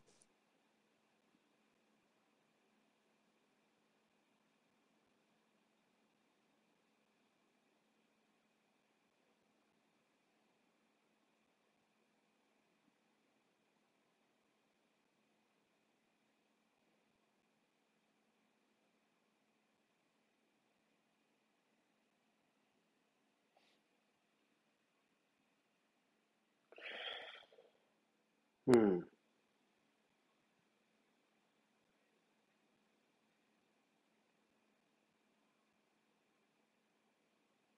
[28.68, 29.05] うん。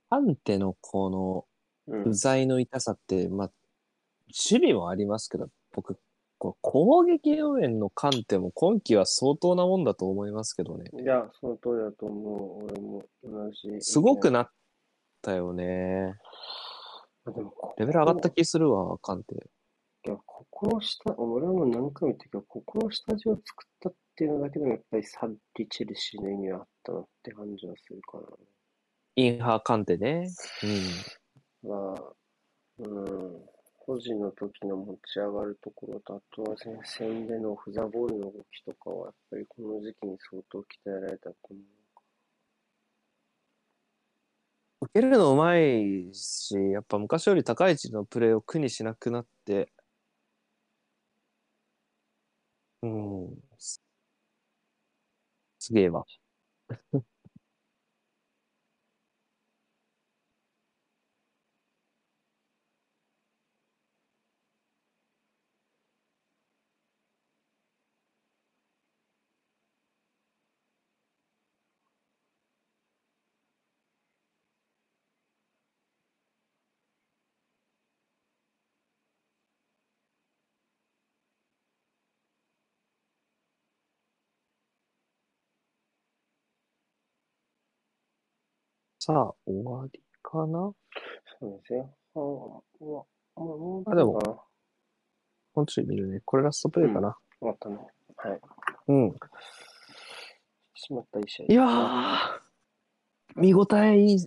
[0.09, 1.45] アンテのこの
[1.88, 2.13] うん不。
[2.13, 3.51] 在の痛さって、まあ、
[4.27, 5.97] 守備もありますけど、僕、
[6.38, 10.91] こう攻撃応援の観点も今季は相当なもんだと思いますけどね。
[10.93, 12.65] いや、その通りだと思う。
[12.65, 13.81] 俺も同じ。
[13.81, 14.49] すごくなっ
[15.21, 16.15] たよね。
[17.25, 19.49] あでもレベル上がった気するわ、カンテ。
[20.38, 28.19] ここの下、俺はもう何回も言ったけど、ここの下地を作ったっていうのだけでもやっぱりサッリ・チェルシーの意味はあったなって感じはするか
[29.15, 30.29] インハーカンテね。
[31.63, 31.69] うん。
[31.71, 31.75] な。
[31.75, 32.03] まあ、
[32.77, 33.45] うん、
[33.77, 41.63] 保持の時の持ち上がるところと、あとは前線でのオフザボールの動きとかは、やっぱりこの時期に相当鍛えられたと思う。
[44.81, 49.71] 受けるのうまいし、やっぱ昔より高い位置のプレーを苦にしなくなって、
[52.82, 53.38] うん。
[55.59, 56.05] すげえわ。
[89.08, 90.70] さあ、終わりかな？
[91.39, 91.80] そうね、前
[92.14, 93.03] 半は、ま
[93.38, 94.36] あ、もうあでもかな
[95.55, 96.20] もうちょい見るね。
[96.26, 97.16] これラストプレイかな？
[97.39, 97.78] 終わったね。
[98.18, 98.41] はい。
[98.89, 99.16] うん。
[100.76, 102.39] しまったいい試合いやー、
[103.38, 104.18] 見応え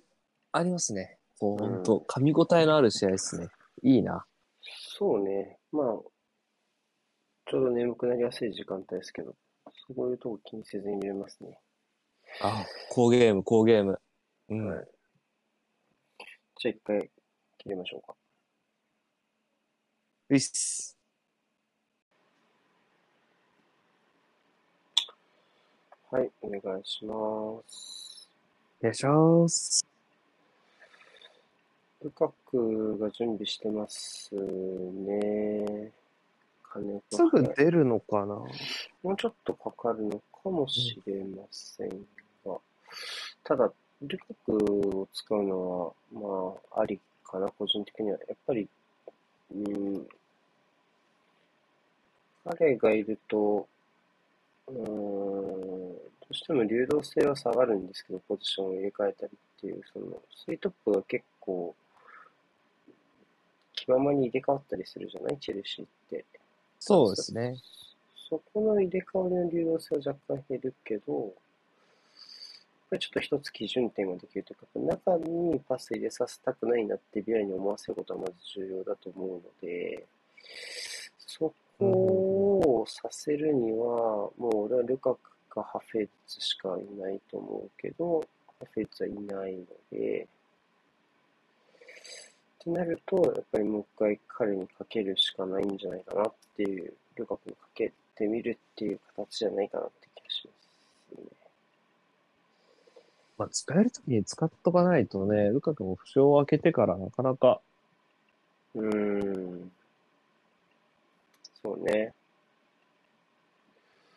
[0.52, 1.18] ありますね。
[1.38, 3.48] こう、うんほんと、噛み応えのある試合ですね。
[3.82, 4.24] いいな。
[4.62, 5.58] そうね。
[5.72, 5.86] まあ、
[7.50, 9.34] ちょうど眠くなりやすい時間帯ですけど、
[9.94, 11.60] そういうとこ気にせずに見れますね。
[12.40, 14.00] あ、好ゲーム、好ゲーム。
[14.50, 14.66] うん。
[14.66, 14.88] はい
[16.62, 17.10] じゃあ一回
[17.56, 18.14] 切りましょうか。
[20.28, 20.94] ういっす。
[26.10, 27.14] はい、お願いしま
[27.66, 28.28] す。
[28.80, 29.86] お願いします。
[32.02, 35.92] ルカクが準備してますね。
[36.70, 38.34] 金子すぐ出るのかな？
[38.34, 38.46] も
[39.04, 41.88] うちょっとかかるのかもしれません
[42.44, 42.58] が、
[43.44, 43.72] ただ、
[44.02, 48.18] ルカクを使うのは、まあ、ありかな、個人的には。
[48.28, 48.68] やっぱり、
[49.54, 50.08] うん、
[52.44, 53.68] 彼がいると、
[54.68, 61.74] うーん、どうしても流動性は下がるんですけど、ポジションを入れ替えたりっていう、その、スイートップが結構、
[63.74, 65.38] 気ままに入れ替わったりするじゃない？
[65.38, 66.24] チェルシーって。
[66.78, 67.56] そうですね。
[68.28, 71.32] そこの入れ替わりの流動性は若干減るけど、
[72.90, 80.04] ぱりちょっと一つ基準点ができるというか、中にパス入れさせたくないなってビアに思わせることはまず重要だと思うので、
[81.18, 85.18] そこをさせるには、もう俺はルカク
[85.48, 88.20] かハフェッツしかいないと思うけど、
[88.58, 90.26] ハフェッツはいないので、
[92.60, 100.52] ってなると、やっぱりもう一回彼にかけるしかないんじゃないかなっていう、ルカクにかけてみるっていう形じゃないかなって気がしま
[101.16, 101.40] すね。
[103.40, 107.62] まあ、使えるときに使っとかないとね、ルカクも負傷を開けてからなかなか、
[108.74, 109.72] うーん。
[111.62, 112.12] そうね。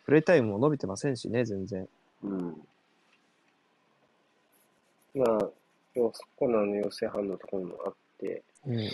[0.04, 1.88] プレイタイムも伸びてませんしね、全然。
[2.22, 2.54] うん。
[5.14, 5.50] まあ、
[5.94, 8.90] 要コナーの陽性反応とかもあって、うん。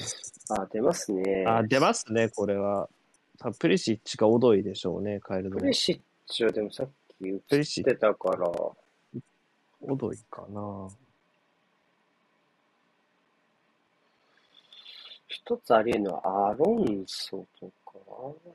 [0.51, 1.45] あ、出ますね。
[1.45, 2.89] あ、出ますね、これは。
[3.41, 5.67] 多分プリシッチがオドイでしょうね、カエルのプ。
[5.67, 6.87] レシッチはでもさっ
[7.19, 8.49] き映プリシッチ、ってたから、
[9.83, 10.89] オドイかな。
[15.29, 17.73] 一つあり得るのはアロンソとか、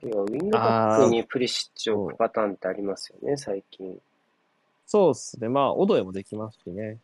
[0.02, 4.00] 要はウィングバックにプリシッチを置くパターンってありますよね、最近。
[4.86, 5.50] そうっすね。
[5.50, 7.00] まあ、オドイもできますしね。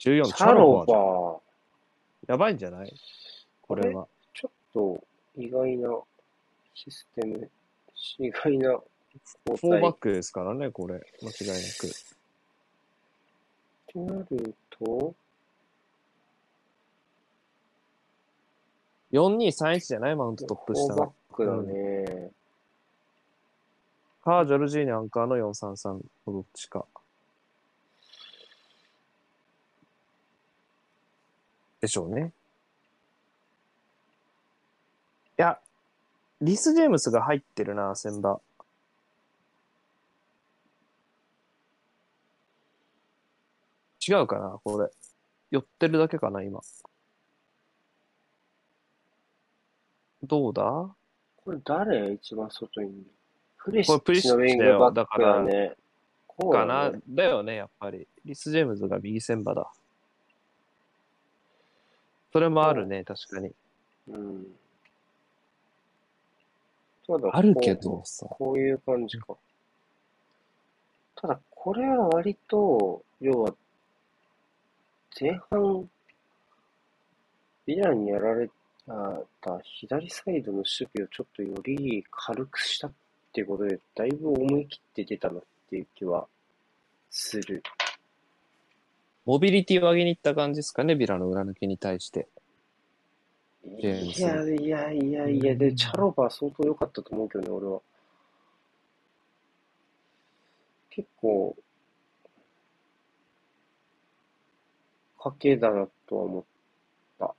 [0.00, 1.40] 14、チャロバーバー、
[2.32, 2.92] やばいんじゃない？
[3.62, 4.08] これは。
[4.34, 5.04] ちょっと
[5.36, 5.90] 意外な
[6.74, 7.50] システム、
[8.18, 8.82] 意外な交
[9.46, 10.94] 代フォーバックですからね、これ。
[11.22, 12.15] 間違いなく。
[14.30, 15.14] ると、
[19.12, 20.16] 4231じゃない？
[20.16, 21.10] マウントトップフォーバッ。
[21.32, 22.30] クだね。
[24.24, 26.84] か、ジョルジーニアンカーの433のどっちか。
[31.80, 32.32] でしょうね。
[35.38, 35.60] いや、
[36.40, 38.40] リス・ジェームスが入ってるな、先場。
[44.08, 44.88] 違うかな、これ。
[45.50, 46.60] 寄ってるだけかな、今。
[50.22, 50.62] どうだ？
[50.62, 52.12] これ誰？
[52.12, 53.04] 一番外にいる
[53.58, 55.74] プレシッチのウィングバックだね。
[56.26, 56.92] こうかな？
[57.08, 58.06] だよね、やっぱり。
[58.24, 59.70] リス・ジェームズが右先場だ。
[62.32, 63.52] それもあるね、確かに。
[64.08, 64.46] うん。
[67.06, 68.28] ただあるけこどさう、。
[68.30, 69.36] こういう感じか。
[71.14, 73.54] ただ、これは割と、要は、
[75.18, 75.58] 前半、
[77.66, 78.50] ヴィランにやられ
[79.40, 82.92] た左サイドの守備をちょっとより軽くしたっ
[83.32, 86.26] ていうことで、だいぶ思い切って出たなっていう気は
[87.10, 87.62] する。
[89.24, 92.28] モビリティを上げに行った感じですかね、ビラの裏抜けに対して。
[93.64, 97.80] いやいやいやいや、で、うんチャロバー相当良かったと思うけどね、俺は。
[100.90, 101.56] 結構、
[105.26, 106.44] 賭けだなとは思っ
[107.18, 107.34] た。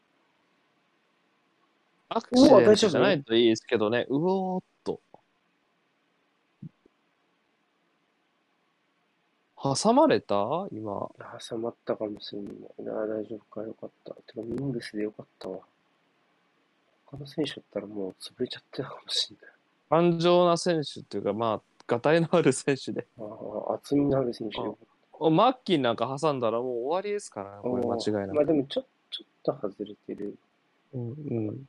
[2.10, 5.00] アクシデントじゃないといいですけどね、うおーっと。
[9.62, 10.36] 挟まれた？
[10.72, 11.10] 今。
[11.50, 12.94] 挟まったかもしれないな。
[12.94, 14.14] 大丈夫か、よかった。
[14.14, 15.60] てか、ミングスでよかったわ。
[17.06, 20.12] 他の選手だったらもう潰れちゃってたかもしれない。
[20.12, 23.08] 頑丈な選手っていうか、まあ、がたいのある選手で。
[23.18, 23.24] あ
[23.70, 27.61] あ、厚みのある選手でよかっおマッキンなんか挟んだらもう終わりですからね、た。
[27.61, 28.36] これ間違いなく。
[28.36, 30.38] まあでも、ちょ、ちょっと外れてる。
[30.93, 31.65] うんうん。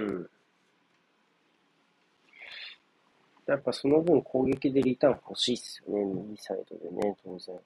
[0.00, 0.30] うん。
[3.46, 7.58] やっぱその分攻撃でリターン欲しいっすよね、右サイドでね、当然。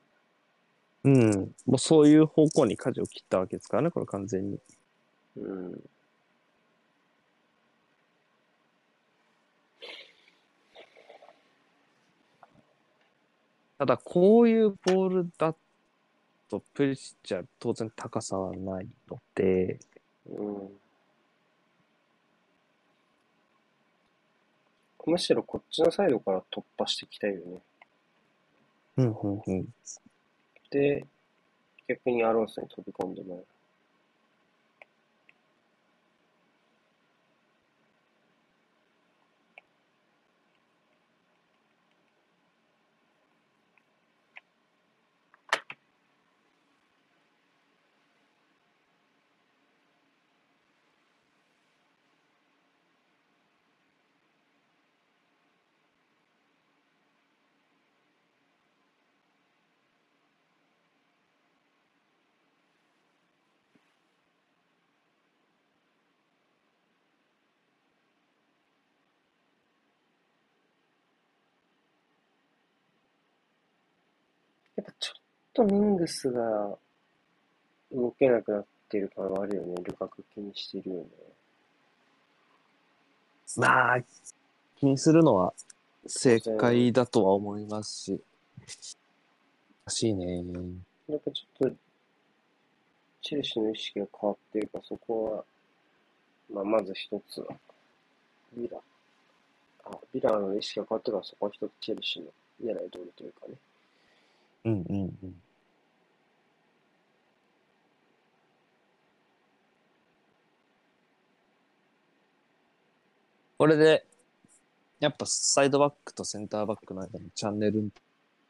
[1.05, 1.55] うん。
[1.67, 4.59] もうそういう方向に舵を切ったわけですからね、これ完全に。
[5.37, 5.85] うん。
[13.77, 15.55] ただ、こういうボールだ
[16.49, 19.79] と、プリシッチは当然高さはないので、
[20.27, 20.84] うん。
[25.07, 27.63] むしろこっちのサイドから突破していきたいよね。
[28.97, 29.69] うんうんうん。
[30.71, 31.05] で、
[31.89, 33.47] 逆にアロンソに飛び込んでもらう。
[75.55, 76.77] とミングスが
[77.93, 79.75] 動けなくなってる感はあるよね。
[79.83, 81.07] ルカク気にしてるよね。
[83.57, 84.01] まあ、
[84.77, 85.55] 気にするのは
[86.07, 88.21] 正解だとは思いますし。
[89.87, 90.43] 難しいね。
[91.09, 91.77] やっぱちょっと、
[93.23, 95.45] チェルシーの意識が変わってるから、そこは、
[96.53, 97.47] まあ、まず一つは、
[98.57, 98.79] ビラ。
[99.85, 102.31] あ、ビラの意識が変わってるから、そこは一つチェルシーの
[102.63, 103.55] 狙い通りというかね。
[104.65, 105.43] うんうんうん。
[113.57, 114.05] これで、
[115.01, 117.91] やっぱサイドバックとセンターバックの間のチャンネルの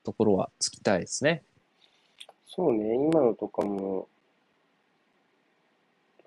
[0.02, 1.42] ところはつきたいですね。
[2.46, 4.08] そうね、今のとかも、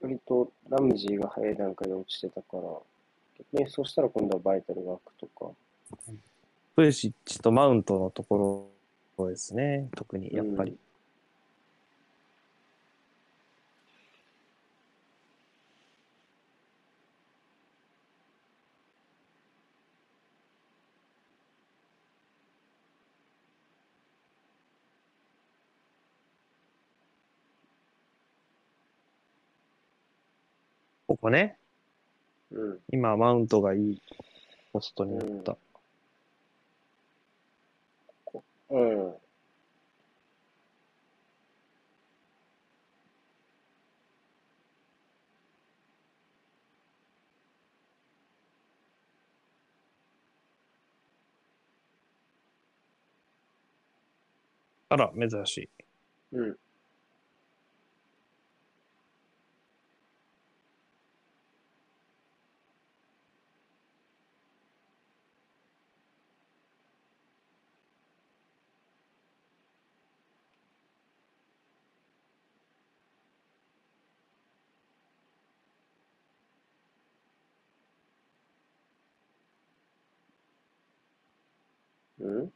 [0.01, 2.63] 割とラムジーが早い段階で落ちてたから、
[3.51, 5.51] 逆にそうしたら今度はバイタルが空くとか、
[6.75, 8.71] プレシッチとマウントのとこ
[9.17, 9.89] ろですね。
[9.95, 10.77] 特に、やっぱり。
[31.17, 31.57] ここね。
[32.51, 34.01] うん、今、マウントがいい
[34.71, 35.57] ポストになった。
[38.69, 39.13] うん。
[54.89, 55.69] あら、珍しい。
[56.33, 56.57] うん。
[82.27, 82.53] うん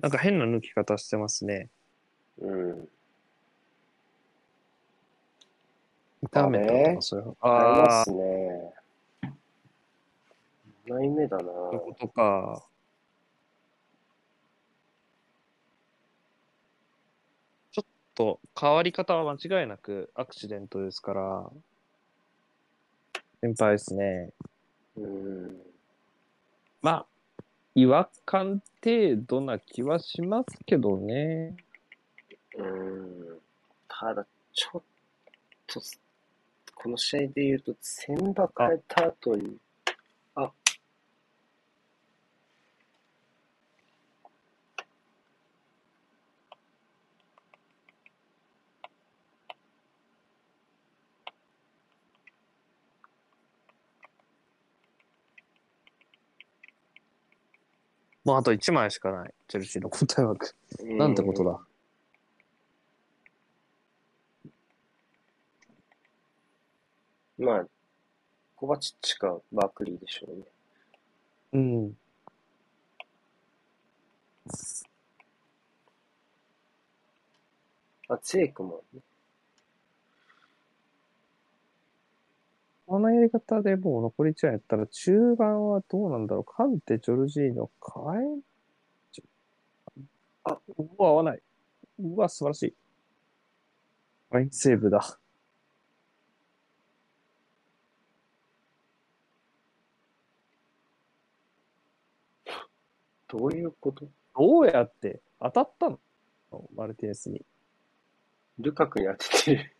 [0.00, 1.68] なんか変な抜き方してますね。
[2.38, 2.88] うん。
[6.32, 7.28] 炒めたとかそういう。
[7.28, 8.72] ありああ、ますね。
[10.86, 11.42] 2枚目だな。
[11.42, 12.66] そういうことか。
[17.72, 21.50] ちょっと変わり方は間違いなくアクシデントですから、
[23.42, 24.30] 心配ですね。
[24.96, 25.60] うん。
[26.80, 27.06] まあ、
[27.74, 31.56] 違和感程度な気はしますけどね。
[32.58, 33.38] うん。
[33.88, 34.82] ただ、ちょっ
[35.66, 35.80] と、
[36.74, 39.56] この試合で言うと、千葉変えた後に、
[58.30, 59.34] もうあと1枚しかない。
[59.48, 60.54] チェルシーの交代枠。
[60.78, 61.58] うんなんてことだ。
[67.38, 67.66] まあ、
[68.54, 70.44] コバチッチかバークリーでしょうね。
[71.54, 71.96] うん。
[78.08, 79.00] あ、ツェイクもね。
[82.90, 86.44] このやり方でもう残り1枚やったら中盤はどうなんだろう。
[86.44, 88.40] カンテ、ジョルジーノ、変え
[89.12, 89.22] ち
[90.42, 91.42] あうわ、合わない。
[92.00, 92.74] うわ、素晴らしい。
[94.32, 95.20] ファインセーブだ。
[103.28, 104.08] どういうこと？
[104.36, 106.00] どうやって当たったの？
[106.74, 107.40] マルティネスに。
[108.58, 109.76] ルカクに当ててる。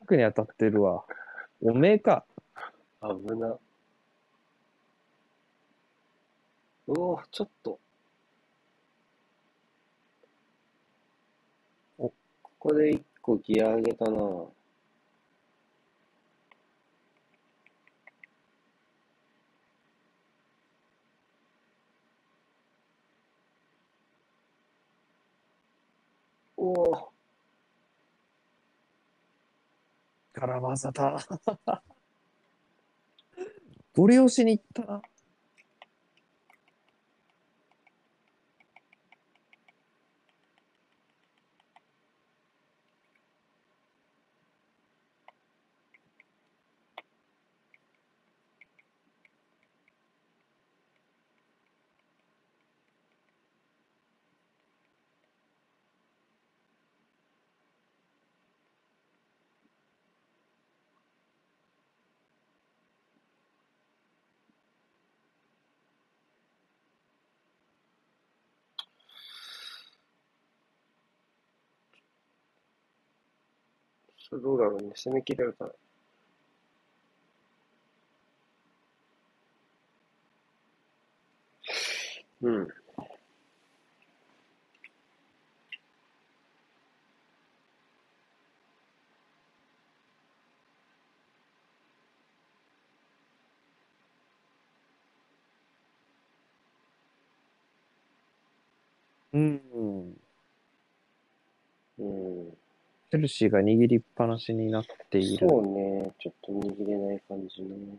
[0.00, 1.04] 奥に当たってるわ。
[1.60, 2.24] おめえか。
[3.00, 3.58] 危な。
[6.88, 7.78] うおちょっと。
[11.98, 12.14] おこ
[12.58, 14.18] こで一個ギア上げたな。
[14.18, 14.50] お
[26.56, 27.12] お
[30.34, 31.18] 力技だ。
[33.96, 35.02] ゴリ押しに行ったな。
[74.28, 74.92] それどうだろうね。
[74.94, 75.72] 攻め切れるかな。
[82.42, 82.68] うん。
[99.32, 99.42] うん。
[99.42, 99.65] うん。
[103.16, 105.48] チェルシーが握りっぱなしになっている。
[105.48, 106.12] そうね。
[106.18, 107.96] ちょっと握れない感じね。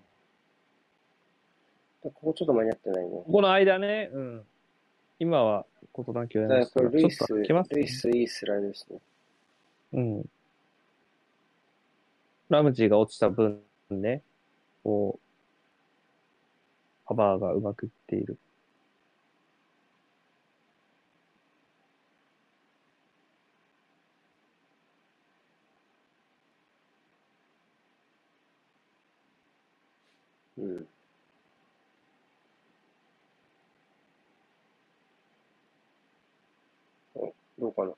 [2.04, 3.10] ここちょっと間に合ってないね。
[3.10, 4.46] ここの間ね、うん。
[5.20, 9.00] 今は事なきをだからやっぱりルイス、ちょっと開けますルイスいいスライドですね。
[9.94, 10.30] うん。
[12.50, 13.60] ラムジーが落ちた分
[13.90, 14.22] ね、
[14.84, 18.38] こう、カバーがうまくいっている。
[37.16, 37.94] おどうかな。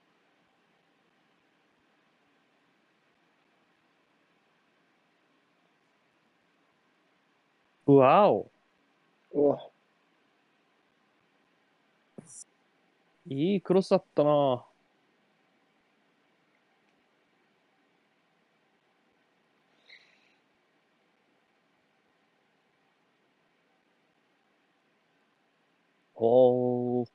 [7.88, 8.51] うわお。
[9.34, 9.57] うわ、
[13.28, 14.65] いいクロスだったな
[26.22, 27.09] おー。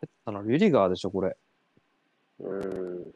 [0.00, 1.36] 蹴ったのリュディガーでしょ、これ。
[2.40, 3.14] うん。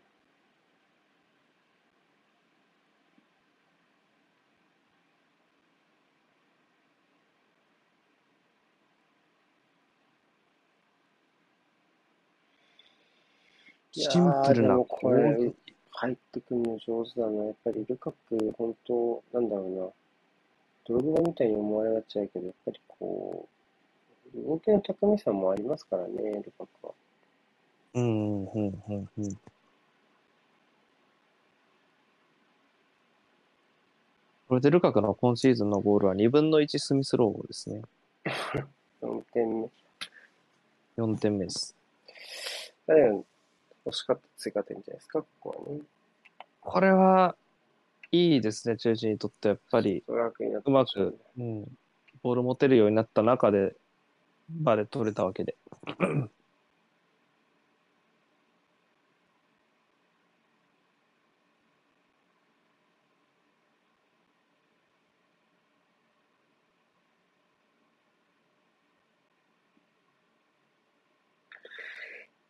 [13.90, 15.56] シンプルな攻撃。
[15.90, 17.44] 入ってくるの上手だな。
[17.46, 20.07] やっぱりルカク、本当、なんだろうな。
[20.88, 23.48] ドログバみたいに思われがちだけど、やっぱりこ
[24.34, 26.92] う、動きの巧みさもありますからね、ルカクは。
[27.94, 29.38] うん、うん、うん、うん。
[34.48, 37.82] これでルカクの今シーズンのゴールは2分の1スミスローですね。
[39.02, 39.70] 4点目。
[40.96, 41.76] 4点目です。
[42.86, 43.24] だけど、
[43.84, 45.80] 欲しかった追加点じゃないですか、ここはね。
[46.62, 47.36] これは
[48.12, 50.12] いいですね、チェルシーにとってやっぱりう
[50.70, 51.64] まく、うん、
[52.22, 53.76] ボール持てるようになった中で、
[54.50, 55.56] バで取れたわけで。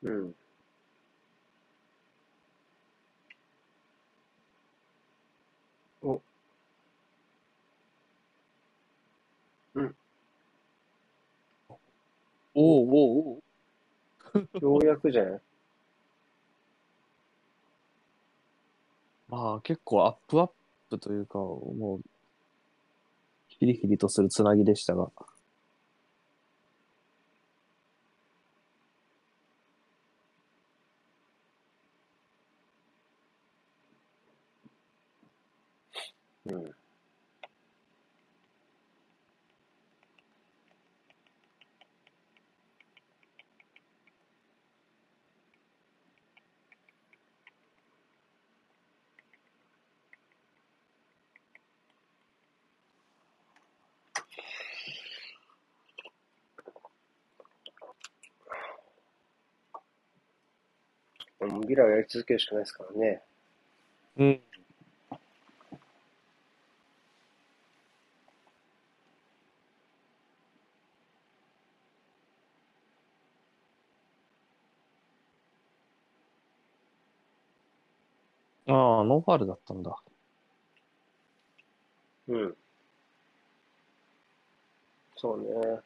[0.02, 0.34] うん。
[6.02, 6.20] お、
[12.60, 13.42] おおお
[14.62, 15.40] おようやくじゃない？
[19.28, 20.50] まあ結構アップアッ
[20.90, 22.08] プというか、もう、
[23.48, 25.10] ヒリヒリとするつなぎでしたが。
[36.46, 36.74] うん。
[61.40, 63.22] もうビラをやり続けるしかないですからね。
[64.16, 64.40] うん。
[78.66, 79.96] ああ、ノーファールだったんだ。
[82.28, 82.56] うん。
[85.16, 85.80] そうね。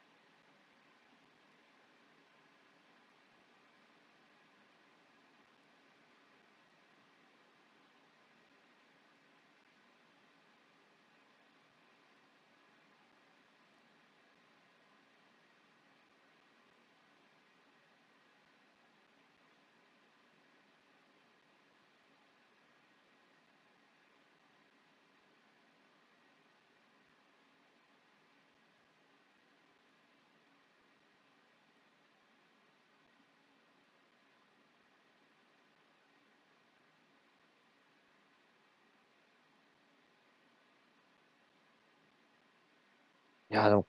[43.52, 43.86] いや、でも、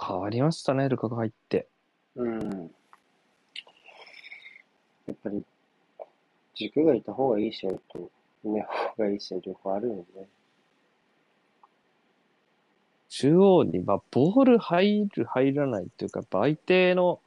[0.00, 1.68] 変わりましたね、ルカが入って。
[2.16, 2.40] うん。
[5.06, 5.44] やっぱり、
[6.54, 8.10] 軸がいた方がいい試合と、
[8.42, 10.28] いない方がいい試合両方あるよね。
[13.10, 17.20] 中央に、まあ、ボール入る、入らないっていうか、やっぱ相手の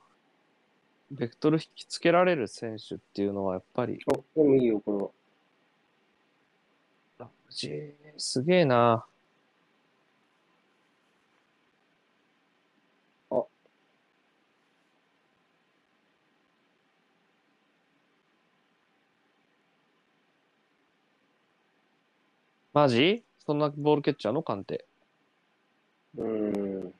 [1.11, 5.09] ベクトル引きつけられる選手っていうのは、やっぱり、お、でもいいよ、これは。
[7.19, 9.05] ラプジーすげえな。
[22.75, 23.23] マジ？
[23.45, 24.43] そんなボールキャッチャーの？
[24.43, 24.85] 鑑定。
[26.17, 26.93] うん。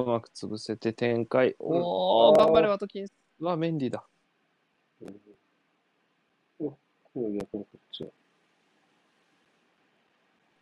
[0.00, 1.56] うまく潰せて展開。
[1.58, 3.14] おお、頑張れ、ワトキンス。
[3.40, 4.04] はメンディだ。
[5.02, 5.20] うん。
[6.58, 6.76] お、
[7.14, 8.06] 今日逆にこっち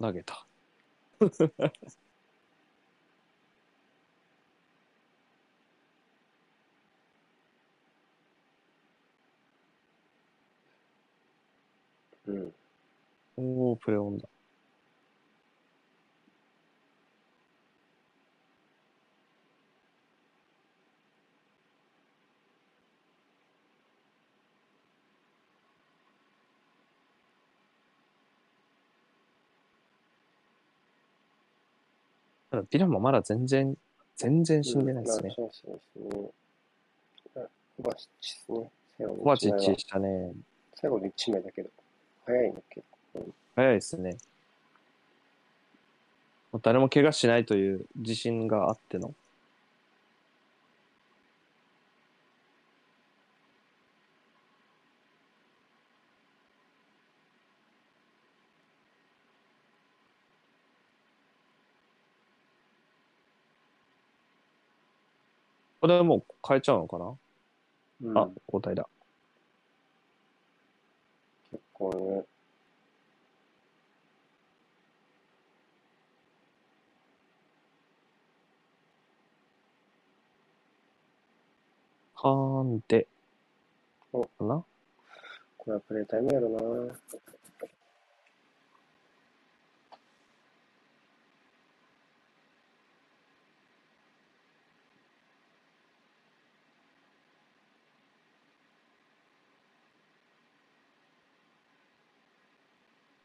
[0.01, 0.47] 投げた。
[12.27, 12.55] うん。
[13.37, 14.29] おお、プレオンだ。
[32.55, 33.77] ただビラもまだ全然、
[34.17, 35.35] 全然死んでないですね。
[35.37, 36.31] うんまあそうですね。
[37.37, 38.71] あコバチッチですね。
[39.19, 40.33] コバチッチでしたね。
[40.77, 41.71] 最後の1枚だけど、
[42.25, 43.27] 早いの結構。
[43.57, 44.17] 早いですね。
[46.53, 49.13] もう誰も怪我しないという自信があっての。
[65.85, 67.15] これはもう変えちゃうのかな、
[68.05, 68.89] うん、あ、交代だ。
[71.51, 72.25] 結構ね。
[82.15, 83.07] はーんで。
[84.15, 84.65] おかな？
[85.59, 86.95] これはプレイタイムやろな。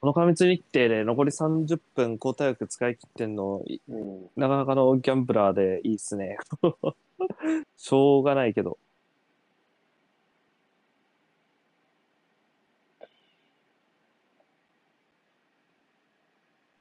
[0.02, 4.22] この過密日程で残り30分交代枠使い切ってんの、いうん。
[4.38, 6.38] なかなかのギャンブラーでいいっすね。
[7.78, 8.78] しょうがないけど。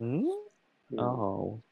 [0.04, 0.22] ん？
[0.90, 1.04] うんあ
[1.58, 1.62] あ。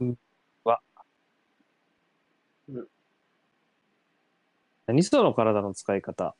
[0.00, 0.18] うん
[0.64, 0.80] わ。
[2.68, 2.88] うん
[4.86, 6.36] 何その体の使い方。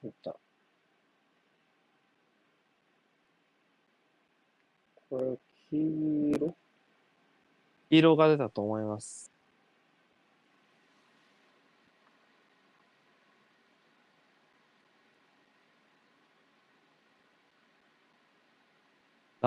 [0.00, 0.36] そうだ。
[5.10, 5.38] これ、
[5.70, 6.56] 黄色？
[7.90, 9.32] 黄色が出たと思います。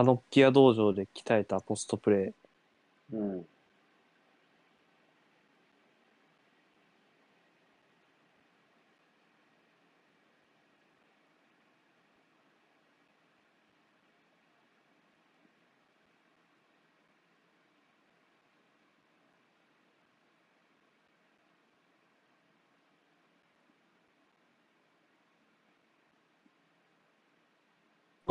[0.03, 2.33] ノッキア道場で鍛えたポストプレイ。
[3.11, 3.47] うん。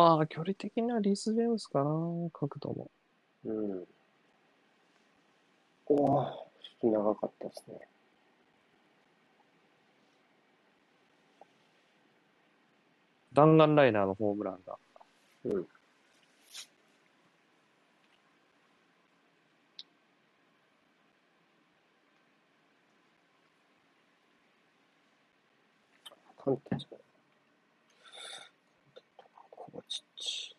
[0.00, 1.90] まあ、距離的にはリース・ジェームスかな、
[2.32, 2.90] 角度も。
[3.44, 3.84] うん。
[5.88, 7.86] おお、ちょっと長かったですね。
[13.34, 14.78] 弾丸ライナーのホームランだ。
[15.44, 15.68] うん。
[26.42, 27.00] カンテじゃない。
[29.70, 30.56] コバチッチ。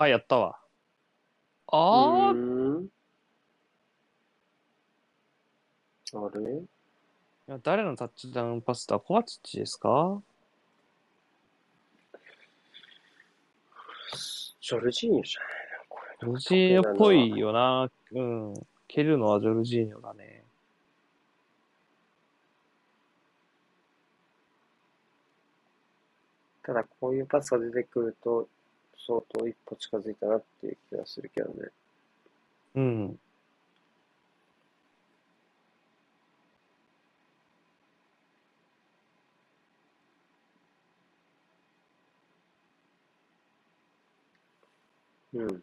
[0.00, 0.58] あ、やったわ。
[1.66, 2.88] あうーん。
[6.14, 6.54] あれ？
[6.56, 6.66] い
[7.46, 10.22] や誰のタッチダウンパスだコバチッチですか？
[14.62, 16.16] ジョルジーニョじゃないな、これ。
[16.18, 17.90] ジョルジーニョっぽいよな。
[18.12, 18.54] うん。
[18.88, 20.44] 蹴るのはジョルジーニョだね。
[26.62, 28.48] ただ、こういうパスが出てくると、
[29.06, 31.70] 相当一歩近づいたなっていう気がするけどね。
[32.74, 33.20] うん。
[45.32, 45.62] うん。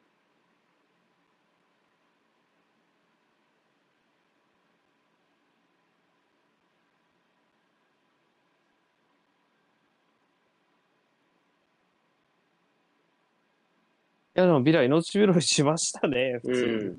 [14.39, 16.97] や、でもビラ命拾いしましたね、普う通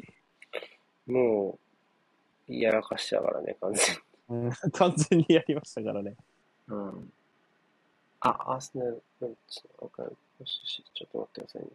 [1.09, 1.13] ん。
[1.13, 1.59] も
[2.49, 3.85] う、やらかしたからね、完全
[4.29, 4.43] に。
[4.43, 4.47] に。
[4.47, 6.17] うん、完全にやりましたからね。
[6.67, 7.13] うん。
[8.21, 9.31] あ、アーセナルちょっ
[9.87, 11.69] と待ってくださいね。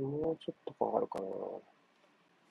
[0.00, 1.26] もうちょっとかかるかな。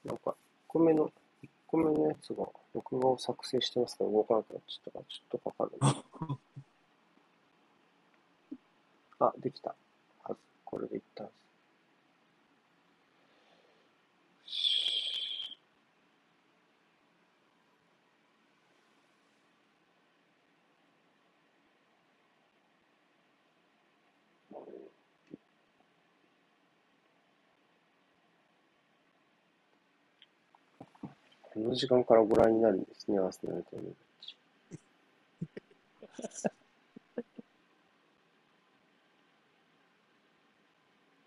[0.05, 0.35] なんか、1
[0.68, 1.11] 個目の、
[1.41, 6.03] 1個目のやつが、録画を作成してますけど動かなくなっちゃったから、ちょっとかかるな。
[9.27, 9.76] あ、できた。
[10.23, 10.39] はず。
[10.65, 11.35] これでいったはず。
[31.53, 34.38] この時間からご覧になるんですね、アーセナルとのマッチ。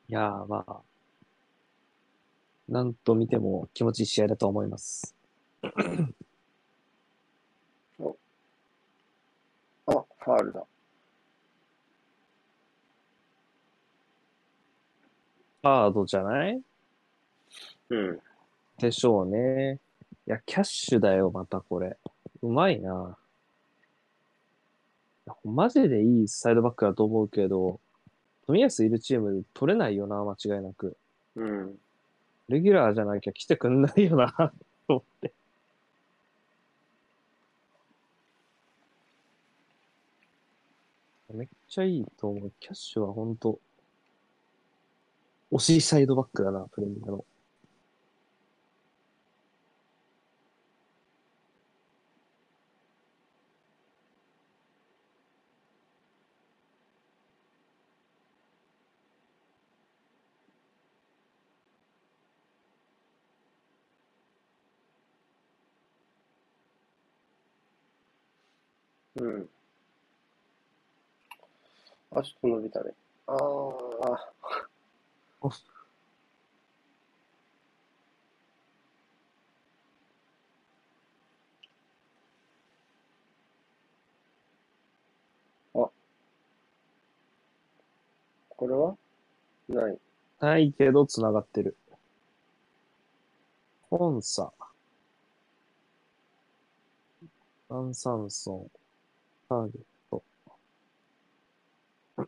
[0.09, 0.83] いやー、まあ、
[2.69, 5.15] なんと見ても気持ちいい試合だと思います。
[5.63, 5.67] あ、
[9.87, 10.67] ファールだ。
[15.63, 16.61] カードじゃない？
[17.89, 18.21] うん。
[18.79, 19.79] でしょうね。
[20.27, 21.99] いや、キャッシュだよ、またこれ。
[22.43, 23.19] うまいな。
[25.45, 27.81] マジでいいサイドバックだと思うけど、
[28.49, 30.97] 冨安いるチーム取れないよな、間違いなく。
[31.37, 31.79] うん。
[32.49, 34.33] レギュラーじゃなきゃ来てくんないよな、
[34.89, 35.33] と思って。
[41.35, 42.53] めっちゃいいと思う。
[42.61, 43.59] キャッシュは本当
[45.53, 47.25] 惜しいサイドバックだな、プレミアの。
[69.17, 69.49] うん。
[72.11, 72.93] あ、ちょっと伸びたね。
[73.27, 73.37] ああ。
[75.43, 75.61] あ。
[88.57, 88.97] これは？
[89.69, 89.99] ない。
[90.41, 91.77] ないけど、繋がってる。
[93.91, 94.53] コンサ。
[97.69, 98.71] アンサンソン。
[99.49, 99.94] ターゲット。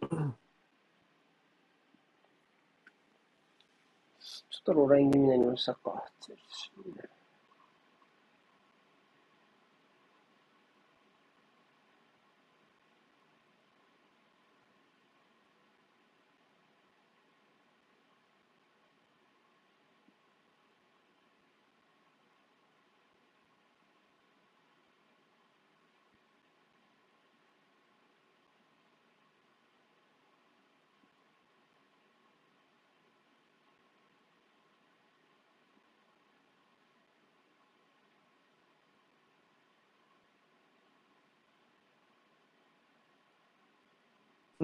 [0.01, 0.32] ちょ
[4.60, 6.05] っとローライン気味になりましたか。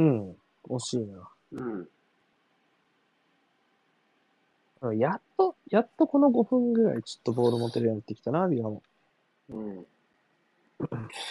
[0.03, 0.37] うん。
[0.69, 1.29] 惜しいな。
[1.53, 1.73] うん。
[1.73, 1.89] うん
[4.99, 8.83] やっと、やっとこの5分ぐらいちょっとボール持てるようになってきたな、ビラも。
[9.49, 9.87] うん。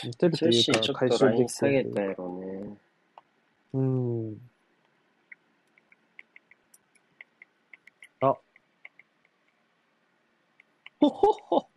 [0.05, 2.77] 持てるというか、シーちょっと回収できてるげたやろね。
[3.73, 4.37] うん。
[8.21, 8.37] あ。
[11.01, 11.70] ほほほ。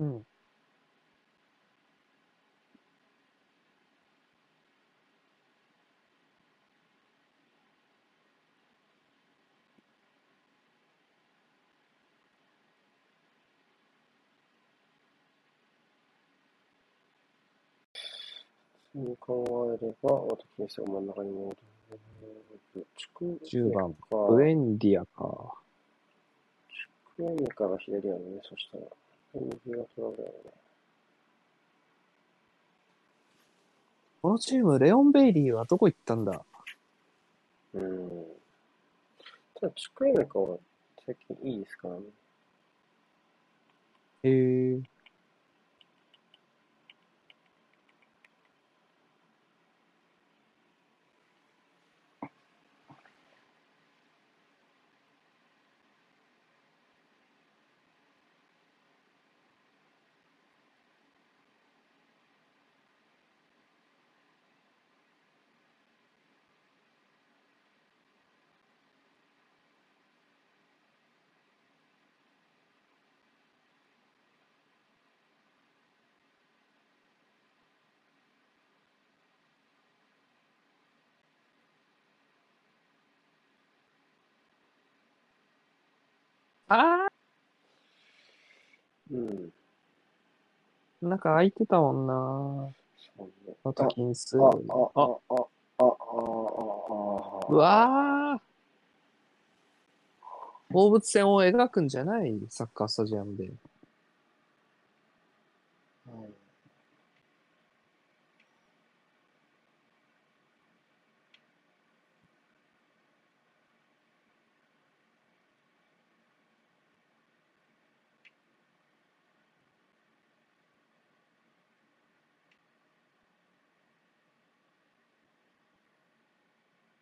[0.00, 0.26] うん。
[18.92, 22.86] そう考えれば、ワトキンスが真ん中に戻る。
[22.96, 24.16] チク10番か。
[24.30, 25.54] ウェンディアか。
[26.68, 26.74] チ
[27.16, 28.99] クエミカが左やね、そしたら。
[29.32, 29.40] こ
[34.24, 36.44] のチーム、レオン・ベイリーはどこ行ったんだ？
[37.74, 38.26] うん。
[39.60, 40.58] ただ、チクエミカは
[41.06, 42.00] 最近いいですからね。
[44.24, 44.80] へえ。
[86.70, 87.08] ああ
[89.10, 89.52] うん。
[91.02, 92.72] なんか空いてたもんな。
[93.16, 93.56] そうね。
[93.94, 94.38] 金数。
[94.38, 94.54] あ、あ、あ、
[94.94, 95.34] あ、
[95.78, 95.86] あ、あ、あ、
[97.42, 97.46] あ。
[97.48, 98.40] うわあ
[100.72, 103.50] 放物線を描くんじゃないサッカースタジアムで。
[106.06, 106.39] はい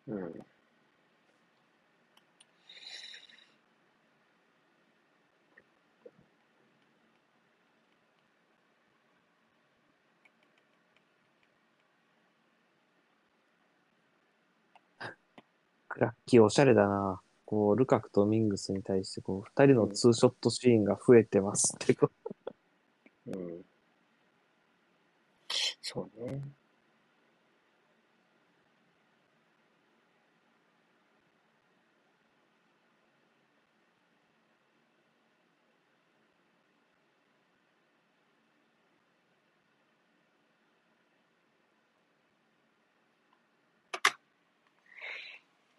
[0.09, 0.33] うん。
[15.87, 17.21] クラッキーおしゃれだな。
[17.45, 22.09] こう、ルカクとミングスに対して、こう、二人のツーショットシーンが増えてますって、こ
[23.27, 23.63] うん。
[25.81, 26.41] そうね。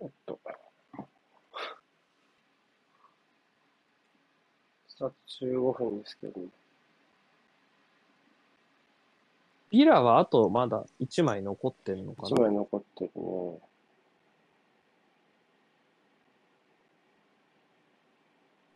[0.01, 0.41] おっと。
[4.89, 5.13] さあ、
[5.45, 6.41] 15分ですけど、
[9.71, 12.41] ビラはあとまだ1枚残ってるのか1な。
[12.43, 13.61] 枚残ってるね。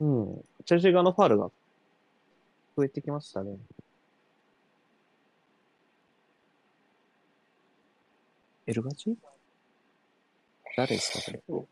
[0.01, 0.45] うん。
[0.65, 1.51] チェルシー側のファールが
[2.77, 3.59] 増えてきましたね。
[8.67, 9.17] エルガチ
[10.77, 11.67] 誰ですか、これ。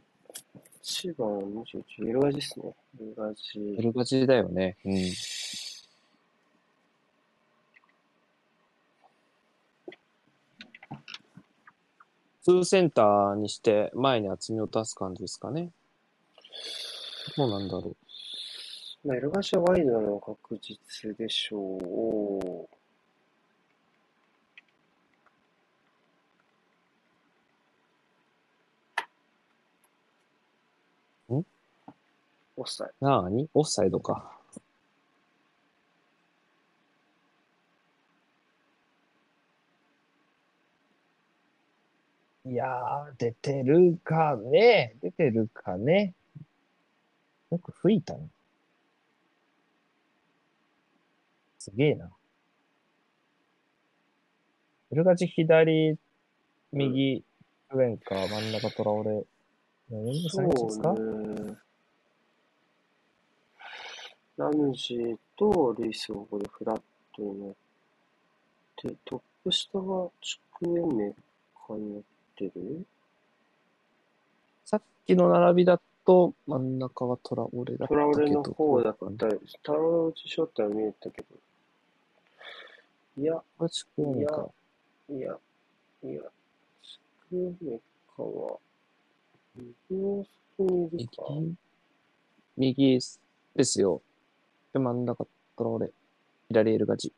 [0.83, 1.29] 1番
[1.65, 2.75] 21、エルガジですね。
[3.01, 3.77] エルガジ。
[3.79, 4.77] エルガチだよね。
[4.85, 4.95] うん。
[12.43, 15.71] ツーセンターにして前に厚みを出す感じですかね。
[17.37, 17.97] どうなんだろ
[19.05, 19.09] う。
[19.09, 22.82] まあ、エルガジはワイドなのは確実でしょう。
[32.57, 33.23] オフサイド。
[33.23, 33.49] なに？
[33.55, 34.39] オフサイドか。
[42.45, 44.97] いやー、出てるかね。
[45.01, 46.15] 出てるかね。
[47.51, 48.21] よく吹いたな。
[51.59, 52.11] すげえな。
[54.89, 55.97] フルガチ左、
[56.73, 57.25] 右、
[57.71, 59.23] 上か、真ん中トラオレ。
[59.91, 60.37] 何です
[60.81, 60.93] か？
[60.95, 61.57] ね。
[64.37, 66.83] ラムジーとルイスがここでフラッ
[67.15, 67.55] トになっ
[68.77, 71.15] て、トップ下がチクエメ
[71.67, 72.03] カになっ
[72.37, 72.87] てる？
[74.65, 77.95] さっきの並びだと、真ん中はトラオレだったけど。
[77.95, 81.29] トラオレの方だったり、タロウチショットは見えたけど。
[83.19, 84.49] いや、これチクエメか。
[85.11, 85.39] いや、
[86.03, 86.23] いや、
[86.83, 86.99] チ
[87.29, 87.79] クエメ
[88.17, 88.59] カは、
[89.55, 90.25] 右の
[90.57, 91.09] 外にいる右？
[91.09, 91.25] か。
[92.57, 92.99] 右
[93.55, 94.01] ですよ。
[94.73, 95.27] で、真ん中
[95.57, 95.91] トラオレ。
[96.49, 97.13] 左エルガジ。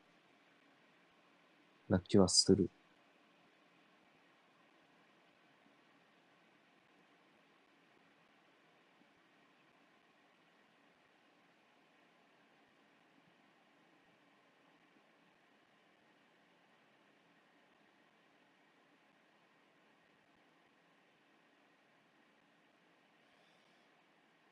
[1.88, 2.70] な気はする。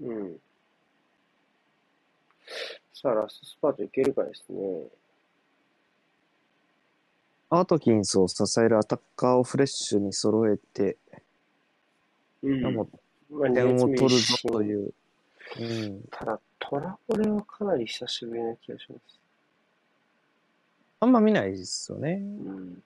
[0.01, 0.39] うん。
[3.03, 4.87] さあ、ラストスパートいけるかですね。
[7.51, 10.97] アートキンスを支えるアタッカーをフレッシュに揃えて、
[12.45, 12.89] うんでも
[13.29, 14.95] まあ点を取るぞという。
[15.59, 16.03] うん。
[16.12, 19.19] ただ、トラオレはかなり久しぶりな気がします。
[21.01, 22.20] あんま見ないですよね。
[22.23, 22.83] うん。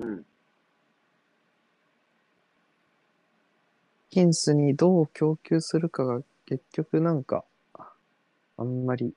[0.00, 0.24] うん。
[4.08, 7.44] キンスにどう供給するかが結局なんか、
[8.56, 9.14] あんまり、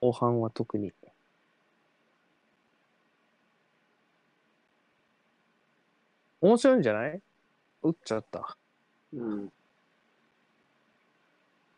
[0.00, 0.92] 後半は特に。
[6.40, 7.20] 面白いんじゃない？
[7.82, 8.56] 打っちゃった。
[9.12, 9.46] うん。
[9.46, 9.52] フ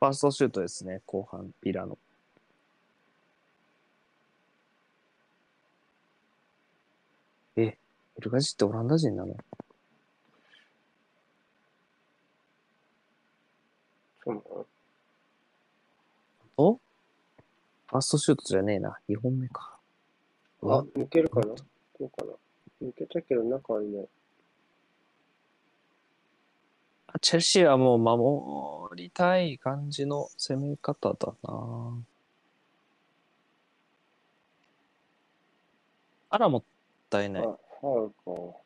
[0.01, 1.99] ァーストシュートですね、後半、ビラの。
[7.57, 7.79] え、エ
[8.21, 9.37] ルガジってオランダ人なの？
[14.23, 14.67] そうなの？
[16.57, 16.75] お？
[16.75, 18.99] ファーストシュートじゃねえな。
[19.09, 19.79] 2本目か。
[20.63, 21.47] あ、抜けるかな？
[21.47, 21.55] ど
[22.01, 22.33] うかな？
[22.89, 24.09] 抜けたけど中はいない。
[27.21, 31.93] チェルシーはもう守りたい感じの攻め方だな。
[36.31, 36.63] あら、もっ
[37.09, 37.43] たいあ、ない。
[37.43, 38.64] ファウ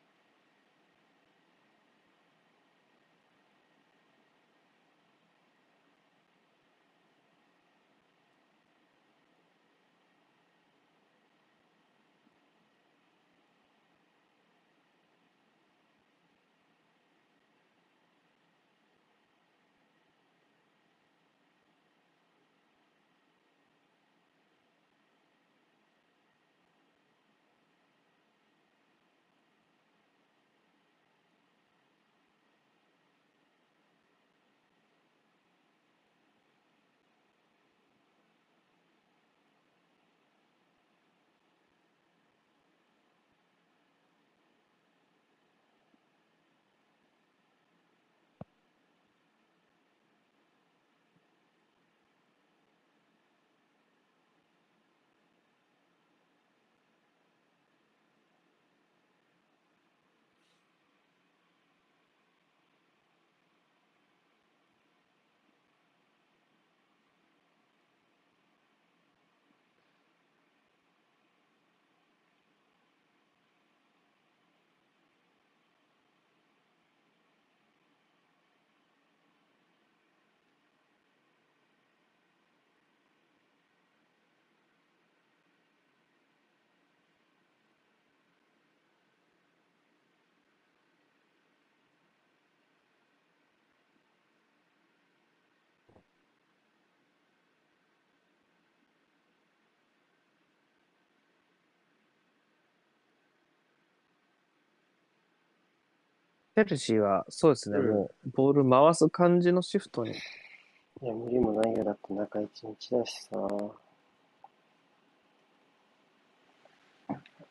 [106.61, 110.11] ェルシーは、そうですね、うんもう、ボール回す感じのシフトに。
[110.11, 111.83] いや、無理もないよ。
[111.83, 113.37] だって中一日だしさ。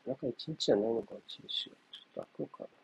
[0.07, 1.77] 中1日じゃないのか、チェルシーは。
[1.93, 2.78] ちょっと開くかな。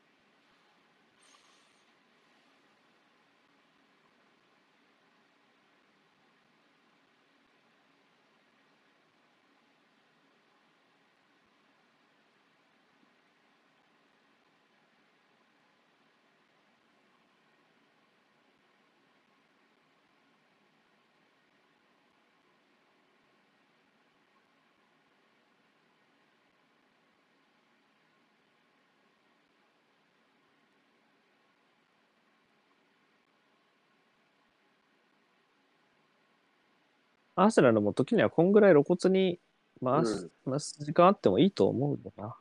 [37.36, 39.38] アーセナルも時にはこんぐらい露骨に
[39.82, 42.36] 回す,、うん回す時間あってもいいと思うんだな。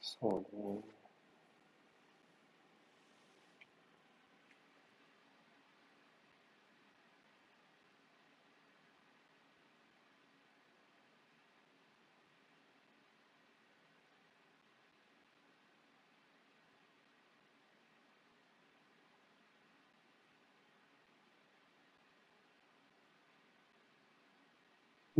[0.00, 0.80] そうね。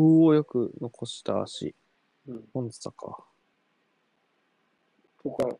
[0.01, 1.75] うおー、よく残した足。
[2.27, 2.49] うん。
[2.53, 3.25] 本日だか。
[5.23, 5.59] とか、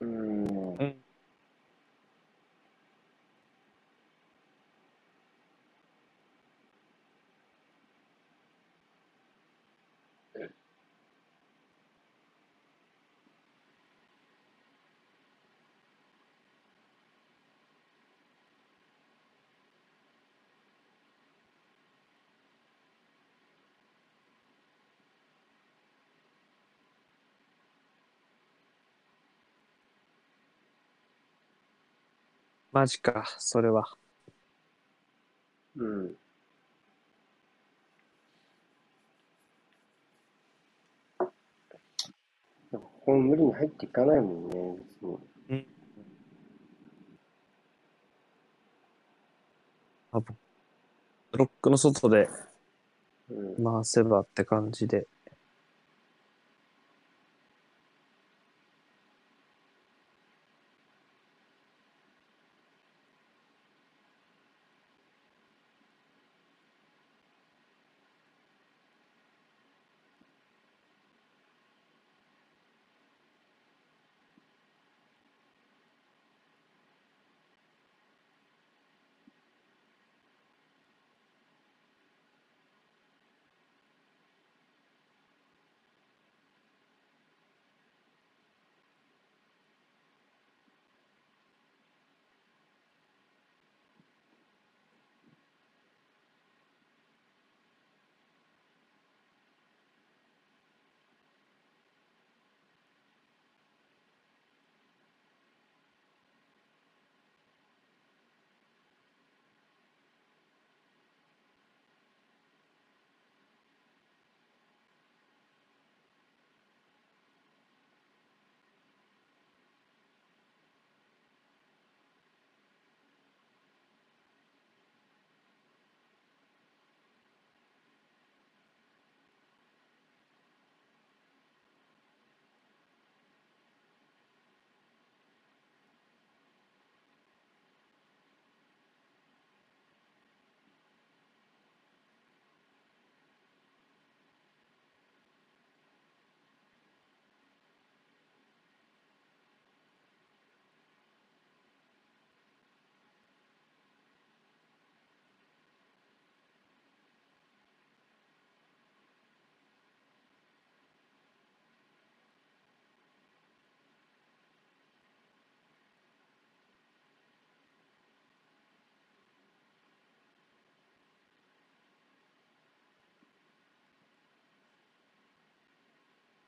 [0.00, 0.76] うーん。
[0.78, 0.93] うん
[32.74, 33.84] マジか、それは。
[35.76, 36.16] うん。
[42.72, 45.02] ここ無理に入っていかないもんね、別
[45.52, 45.68] に。
[50.10, 50.34] あブ
[51.38, 52.28] ロックの外で
[53.30, 53.64] うん。
[53.64, 55.06] 回せばって感じで。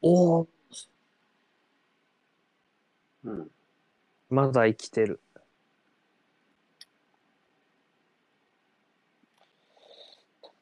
[0.09, 0.49] おお、
[3.24, 3.51] うん。
[4.31, 5.19] まだ生きてる。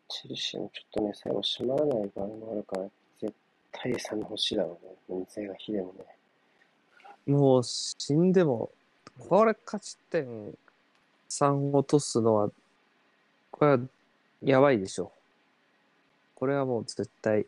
[0.09, 2.85] チェルシーもちょっとね、最後閉まらない場合もあるから、
[3.21, 3.35] 絶
[3.71, 4.79] 対3欲しいだろ
[5.11, 5.27] うね。
[5.29, 6.07] 全が非でもね。
[7.27, 8.71] もう死んでも、
[9.29, 10.57] これ勝ち点
[11.29, 12.51] 3落とすのは、
[13.51, 13.79] これは
[14.43, 15.13] やばいでしょ。
[16.35, 17.45] これはもう絶対。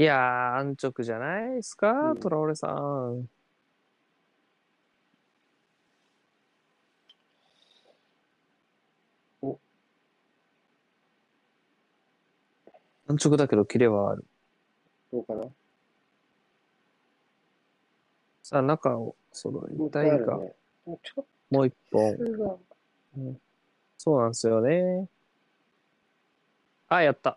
[0.00, 3.28] いやー、安直じゃないですか、うんトラオレさん。
[9.42, 9.58] お
[13.08, 14.24] 安直だけどキレはある。
[15.12, 15.44] どうかな？
[18.42, 20.54] さあ、中を揃えたいが、ね。
[21.50, 22.16] もう一本。
[22.16, 22.56] とが、
[23.98, 25.06] そうなんですよね。
[26.88, 27.36] あ、やった。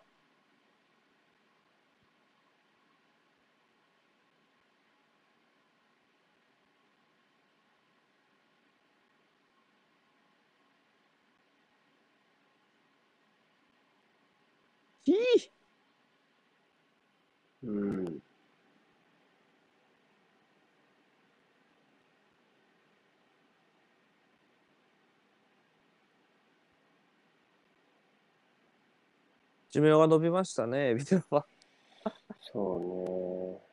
[15.04, 15.16] ひい
[17.64, 17.70] う
[18.10, 18.20] ん。
[29.70, 31.46] 寿命が伸びましたね、ビデオは。
[32.40, 32.80] そう
[33.60, 33.63] ね。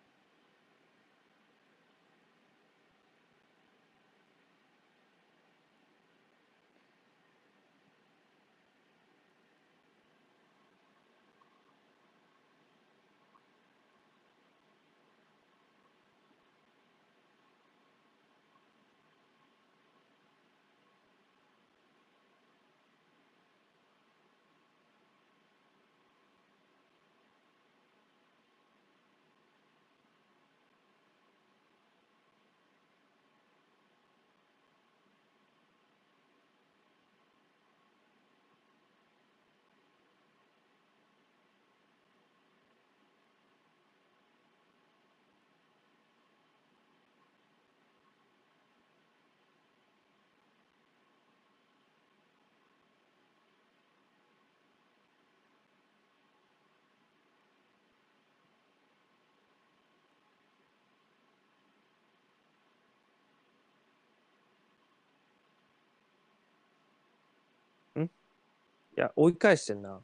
[69.02, 69.99] いや、追い返してんな。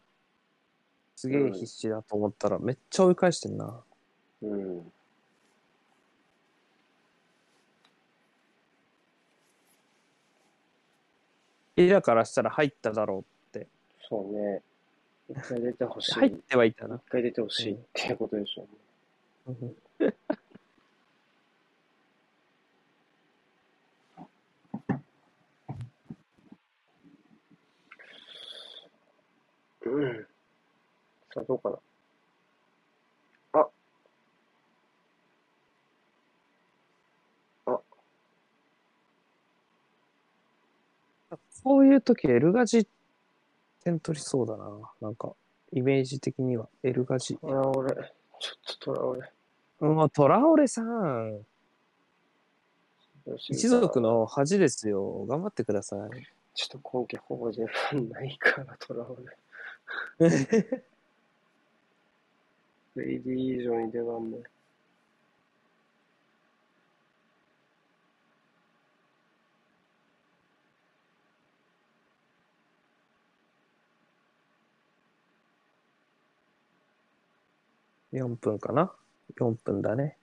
[1.16, 3.84] すげえ必死だと思ったら、めっちゃ追い返してんな。
[4.42, 4.92] うん。
[11.76, 13.24] イラからしたら入っただろ
[14.10, 14.64] そうね。
[15.30, 16.26] 一回出てほしう。
[16.26, 16.30] い。
[16.30, 17.02] 入ってはいたな一。
[17.10, 18.68] 回出てほしいっていうことでしょ
[19.46, 19.52] う
[20.06, 20.14] ね。
[29.88, 30.28] うん。
[31.34, 31.78] さあ、どうかな。
[41.68, 42.88] こういう時、エルガジ
[43.84, 44.70] 点取りそうだな。
[45.02, 45.34] なんか、
[45.74, 47.36] イメージ的には、エルガジ。
[47.36, 47.94] トラオレ。
[48.40, 49.30] ちょっとトラオレ。
[49.82, 51.46] うん、トラオレさん。
[53.50, 54.00] 一族。
[54.00, 55.26] の恥ですよ。
[55.26, 56.00] 頑張ってください。
[56.54, 59.38] ちょっと今季ほぼ出番ないから、トラオレ。
[60.20, 60.28] レ
[63.14, 64.42] イディー以上に出番ない。
[78.12, 78.92] 4分かな
[79.38, 80.18] ?4 分だね。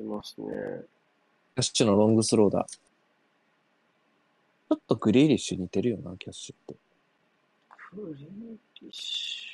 [0.00, 0.46] いますね。
[0.46, 2.66] キャッシュのロングスローだ。
[2.68, 6.74] ちょっとグリーリッシュ似てるよな、キャッシュって。
[7.68, 8.28] クリー
[8.82, 9.50] リッシ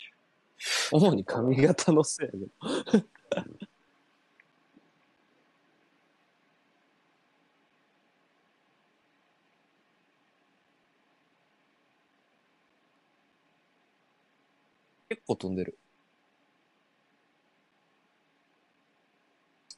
[0.93, 2.49] 主に髪型のせいやけど。
[15.09, 15.79] 結構飛んでる。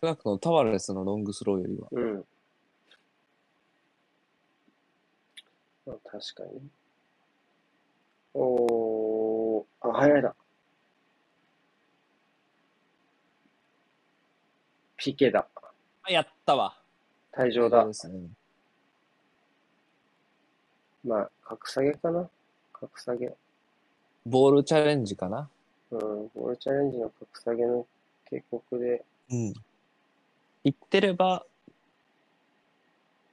[0.01, 1.89] 少なくともタワレスのロングスローよりは。
[1.91, 1.97] ュ。
[1.97, 2.25] うん。
[5.87, 6.61] まあ、確かに。
[8.35, 10.35] おー、あ、早いだ。
[14.97, 15.49] ピケだ。
[16.05, 16.77] あ、やったわ。
[17.33, 17.93] 退場だで。
[17.95, 18.21] すね。
[21.05, 22.29] まあ、格下げかな？
[22.73, 23.33] 格下げ。
[24.27, 25.49] ボールチャレンジかな？
[25.91, 26.01] うん、
[26.35, 27.87] ボールチャレンジの格下げの
[28.29, 29.55] 警告で、うん。
[30.71, 31.45] 言ってれば、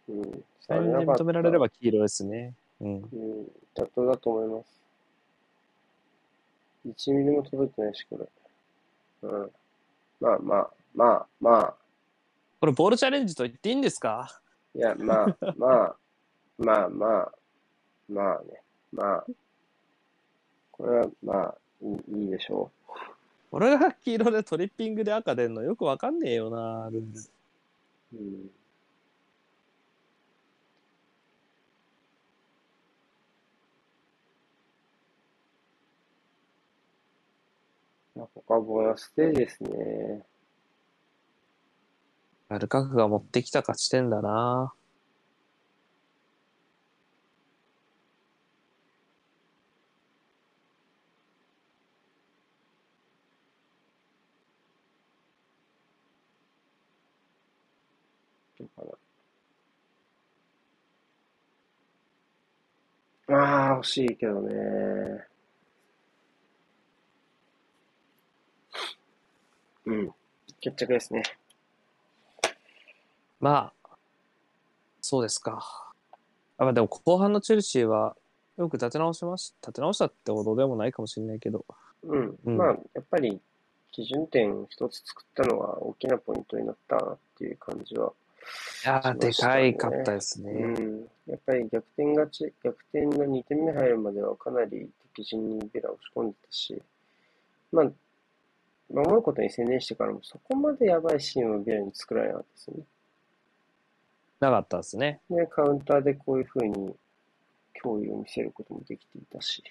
[0.08, 2.54] うん、サインで認められれば黄色ですね。
[2.80, 2.96] うん。
[2.96, 3.02] うん、
[3.76, 4.82] 妥当だと思います。
[6.88, 8.28] 1ミリも届いてないし、これ。
[9.24, 9.52] うん。
[10.22, 11.76] まあまあ、まあまあ、
[12.60, 14.40] これボールチャレンジと言っていいんですか？
[14.76, 15.96] いや、まあ まあ、
[16.58, 17.32] まあまあ、
[18.08, 18.62] まあね、
[18.94, 19.26] まあ、
[20.72, 21.88] これはまあ、い
[22.20, 22.72] いいいでしょ
[23.56, 27.22] 俺が黄色でトリッピングで赤出んのよくわかんねえよな、ルール。
[28.14, 28.18] う。
[28.18, 28.52] うん。
[38.16, 40.26] まあ、ここはボーナスステージですね。
[42.50, 44.74] ルカクが持ってきた勝ち点だな。
[58.60, 58.84] どうか
[63.28, 63.38] な。
[63.38, 65.28] ああ、欲しいけどね。
[69.86, 70.12] うん。
[70.60, 71.24] 決着ですね。
[73.40, 73.90] まあ、
[75.02, 75.92] そうですか。
[76.58, 78.16] あまあ、でも後半のチェルシーは
[78.58, 81.66] よく立て直しまし立て直したってほどでもないかもしれないけど。
[82.04, 82.40] うん。
[82.46, 83.40] うんまあ、やっぱり、
[83.92, 88.12] 基準点一つ作ったのは大きなポイントになったなっていう感じは。
[88.84, 90.52] いやー、でかいかったですね。
[90.52, 91.10] うん。
[91.28, 96.82] やっぱり逆転勝ち、逆転が2点目入るまではかなり敵陣にベラ押し込んでたし、
[97.72, 97.92] まあ、
[98.90, 102.84] 守ることに専念してからもそこまでやばいシーンはビラに作られなかったですよね。
[104.40, 105.22] なかったですね。
[105.30, 106.96] で、カウンターでこういう風に
[107.84, 109.64] 脅威を見せることもできていたし、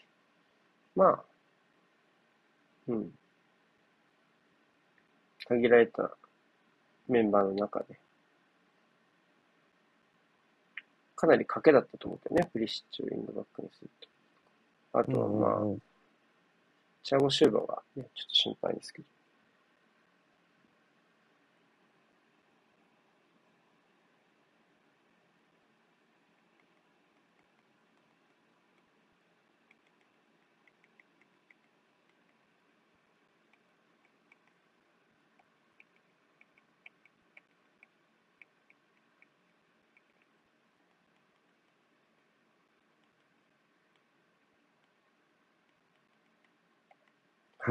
[0.97, 1.25] まあ、
[2.89, 3.11] うん。
[5.47, 6.17] 限られた
[7.09, 7.99] メンバーの中で、
[11.25, 13.91] かなり賭けだったと思うけどね、プリシッチをインドバックにする
[14.93, 14.99] と。
[15.01, 15.79] あとはまあ、うんうんうん
[17.03, 19.09] チャゴシューバがね、ちょっと心配ですけど。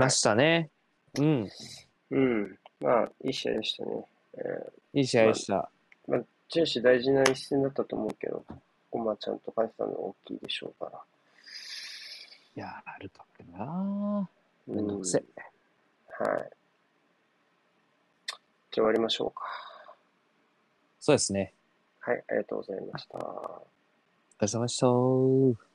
[0.04, 0.70] ましたね。
[1.18, 1.50] うん。
[2.12, 2.60] うん。
[2.80, 4.06] まあ、いい試合でしたね。
[4.38, 5.70] えいい試合でした。
[6.08, 8.56] ーまあ、チェルシー大事な一戦だったと思うけど、こ
[8.92, 11.00] こまあちゃんと返したのは大きいでしょうから。
[12.56, 14.28] いやー、あるかってな
[14.68, 15.42] うんめんどくせえ。
[16.24, 16.50] はい。
[18.72, 19.44] じゃあ終わりましょうか。
[21.00, 21.54] そうですね。
[22.00, 23.18] はい、ありがとうございました。
[23.18, 23.68] お
[24.40, 25.73] 疲れ様でした。